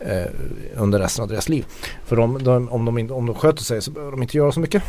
[0.00, 0.26] eh,
[0.76, 1.64] under resten av deras liv.
[2.04, 4.60] För de, de, om, de, om de sköter sig så behöver de inte göra så
[4.60, 4.82] mycket.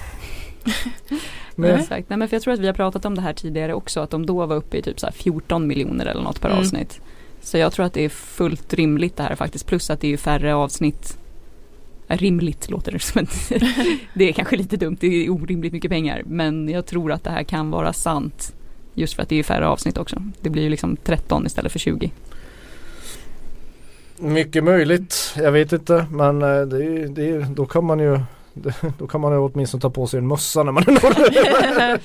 [1.55, 1.71] Nej.
[1.71, 3.99] Exakt, Nej, men för jag tror att vi har pratat om det här tidigare också
[3.99, 6.59] att de då var uppe i typ så 14 miljoner eller något per mm.
[6.59, 7.01] avsnitt.
[7.41, 10.17] Så jag tror att det är fullt rimligt det här faktiskt plus att det är
[10.17, 11.17] färre avsnitt
[12.07, 13.27] Rimligt låter det som
[14.13, 16.23] det är kanske lite dumt, det är orimligt mycket pengar.
[16.25, 18.55] Men jag tror att det här kan vara sant.
[18.93, 20.23] Just för att det är färre avsnitt också.
[20.41, 22.11] Det blir ju liksom 13 istället för 20.
[24.17, 28.19] Mycket möjligt, jag vet inte men eh, det, det, då kan man ju
[28.97, 31.97] då kan man ju åtminstone ta på sig en mössa när man är norr.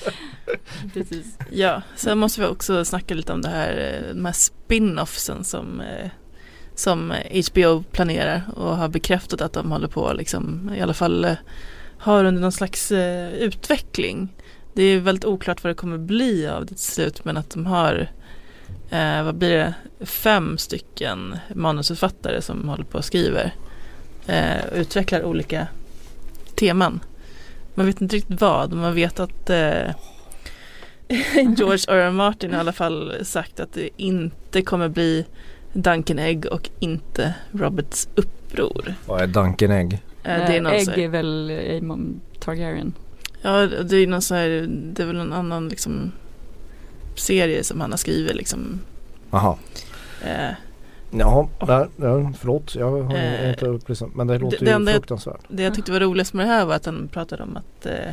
[0.95, 1.39] Precis.
[1.51, 5.81] Ja, sen måste vi också snacka lite om det här, eh, de här spin-offsen som
[5.81, 6.11] eh,
[6.81, 7.15] som
[7.51, 11.35] HBO planerar och har bekräftat att de håller på liksom i alla fall eh,
[11.99, 14.29] har under någon slags eh, utveckling.
[14.75, 17.67] Det är väldigt oklart vad det kommer bli av det till slut men att de
[17.67, 18.09] har
[18.91, 19.75] eh, vad blir det,
[20.07, 23.55] fem stycken manusförfattare som håller på och skriver
[24.27, 25.67] eh, och utvecklar olika
[26.55, 27.01] teman.
[27.75, 29.91] Man vet inte riktigt vad, man vet att eh,
[31.57, 31.97] George R.
[31.97, 32.11] R.
[32.11, 35.27] Martin har i alla fall sagt att det inte kommer bli
[35.73, 38.95] Duncan Egg och inte Roberts uppror.
[39.07, 39.93] Vad är Duncan Egg?
[40.23, 42.93] Äh, det är någon Egg är väl Aemon Targaryen.
[43.43, 46.13] Ja det är någon så här, det är väl en annan liksom
[47.17, 48.81] serie som han har skrivit liksom.
[49.31, 49.57] Jaha.
[50.25, 50.55] Eh,
[51.11, 54.93] Jaha, där, ja, förlåt jag har eh, inte upplyst men det låter det, ju det
[54.93, 55.41] fruktansvärt.
[55.49, 58.09] Det jag tyckte var roligast med det här var att han pratade om att eh,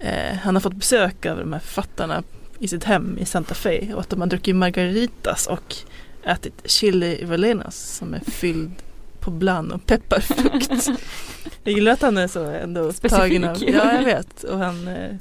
[0.00, 2.22] eh, han har fått besök av de här författarna
[2.58, 5.76] i sitt hem i Santa Fe och att de har druckit margaritas och
[6.24, 8.72] ätit chili rellenos som är fylld
[9.20, 10.88] på bland och pepparfrukt.
[11.64, 13.18] jag gillar att han är så ändå Specifik.
[13.18, 15.16] tagen av, ja jag vet och han eh,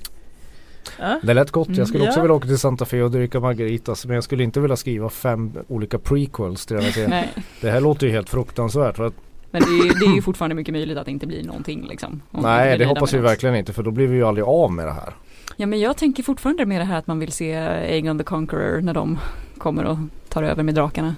[0.99, 1.20] Ja.
[1.24, 1.70] Det lät gott.
[1.70, 2.24] Jag skulle mm, också ja.
[2.24, 4.06] vilja åka till Santa Fe och dricka margaritas.
[4.06, 7.28] Men jag skulle inte vilja skriva fem olika prequels till den här
[7.62, 8.97] Det här låter ju helt fruktansvärt.
[8.97, 9.14] För att
[9.52, 12.22] men det är, det är ju fortfarande mycket möjligt att det inte blir någonting liksom.
[12.32, 14.93] Nej det hoppas vi verkligen inte för då blir vi ju aldrig av med det
[14.93, 15.14] här.
[15.56, 18.82] Ja men jag tänker fortfarande med det här att man vill se Aegon the Conqueror
[18.82, 19.20] när de
[19.58, 19.97] kommer och
[20.32, 21.16] tar över med drakarna.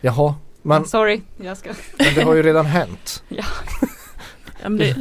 [0.00, 0.34] Jaha.
[0.62, 1.70] Men, Sorry, jag ska.
[1.98, 3.22] Men det har ju redan hänt.
[3.28, 3.44] ja.
[4.68, 4.96] det,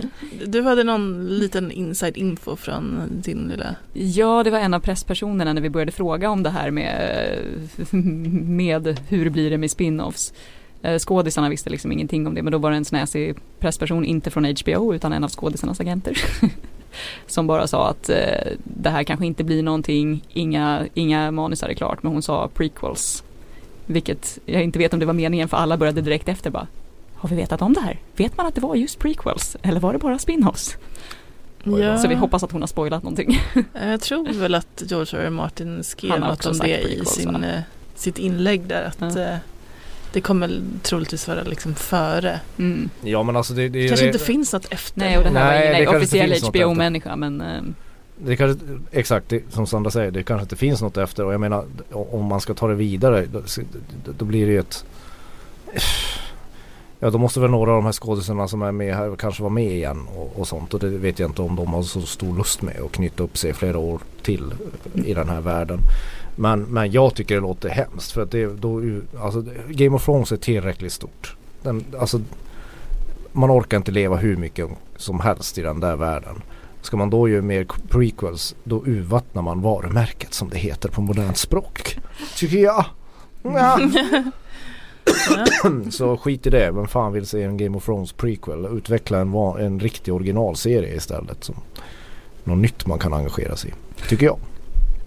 [0.46, 5.54] du hade någon liten inside info från din lilla Ja det var en av presspersonerna
[5.54, 7.38] när vi började fråga om det här med,
[8.32, 10.34] med hur blir det med spin-offs.
[10.82, 14.32] Eh, skådisarna visste liksom ingenting om det men då var det en snäsig pressperson, inte
[14.32, 16.18] från HBO utan en av skådisarnas agenter.
[17.28, 21.74] som bara sa att eh, det här kanske inte blir någonting, inga, inga manusar är
[21.74, 23.24] klart men hon sa prequels.
[23.86, 26.68] Vilket jag inte vet om det var meningen för alla började direkt efter bara
[27.16, 28.00] Har vi vetat om det här?
[28.16, 29.58] Vet man att det var just prequels?
[29.62, 30.78] Eller var det bara spin-offs?
[31.64, 31.98] Ja.
[31.98, 33.40] Så vi hoppas att hon har spoilat någonting.
[33.74, 35.26] Jag tror väl att George R.
[35.26, 35.30] R.
[35.30, 37.62] Martin skrev något om det i sin, eh,
[37.96, 38.84] sitt inlägg där.
[38.84, 39.38] Att, ja.
[40.14, 42.40] Det kommer troligtvis vara liksom före.
[42.58, 42.90] Mm.
[43.02, 45.00] Ja men alltså det, det kanske det, inte finns något efter.
[45.00, 47.62] Nej och det här Nej, var ingen officiell HBO-människa men äh,
[48.26, 51.42] det kanske, exakt det, som Sandra säger, det kanske inte finns något efter och jag
[51.42, 53.42] menar om man ska ta det vidare då,
[54.18, 54.86] då blir det ju ett
[57.04, 59.54] Ja då måste väl några av de här skådespelarna som är med här kanske vara
[59.54, 62.38] med igen och, och, sånt och det vet jag inte om de har så stor
[62.38, 64.54] lust med att knyta upp sig flera år till
[65.06, 65.80] i den här världen.
[66.36, 68.82] Men, men jag tycker det låter hemskt för att det då,
[69.20, 71.36] alltså Game of Thrones är tillräckligt stort.
[71.62, 72.22] Den, alltså,
[73.32, 76.42] man orkar inte leva hur mycket som helst i den där världen.
[76.82, 81.38] Ska man då göra mer prequels då urvattnar man varumärket som det heter på modernt
[81.38, 81.98] språk.
[82.36, 82.86] Tycker jag.
[83.44, 83.80] Ja.
[85.92, 86.72] Så skit i det.
[86.72, 88.66] Vem fan vill se en Game of Thrones prequel?
[88.66, 91.44] Utveckla en, en riktig originalserie istället.
[91.44, 91.56] Som
[92.44, 93.74] något nytt man kan engagera sig i.
[94.10, 94.38] Tycker jag.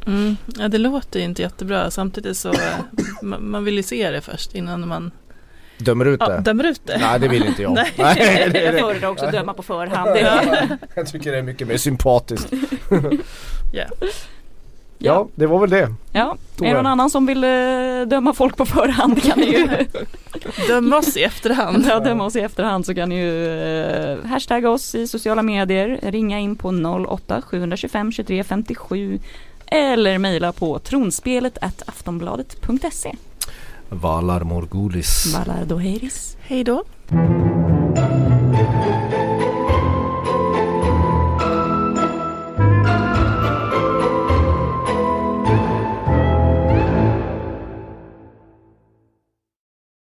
[0.06, 0.36] Mm.
[0.58, 1.90] Ja det låter ju inte jättebra.
[1.90, 2.58] Samtidigt så eh,
[3.22, 5.10] man, man vill ju se det först innan man
[5.78, 6.26] Dömer ut det?
[6.32, 6.98] Ja, dömer ut det.
[6.98, 7.72] Nej det vill inte jag.
[7.74, 7.92] Nej.
[7.96, 10.10] Nej, det, jag föredrar också att döma på förhand.
[10.94, 12.52] jag tycker det är mycket mer sympatiskt.
[13.72, 13.90] yeah.
[14.98, 15.94] Ja, det var väl det.
[16.12, 19.68] Ja, är det någon annan som vill uh, döma folk på förhand kan ni ju
[20.68, 21.84] Döma oss i efterhand.
[21.88, 25.98] Ja, döma oss i efterhand så kan ni ju uh, hashtagga oss i sociala medier,
[26.02, 26.68] ringa in på
[27.08, 29.20] 08 725 23 57
[29.66, 33.12] eller mejla på tronspelet aftonbladet.se.
[33.88, 35.34] Valar Morgulis.
[35.34, 36.36] Valar Doheris.
[36.40, 36.84] Hej då.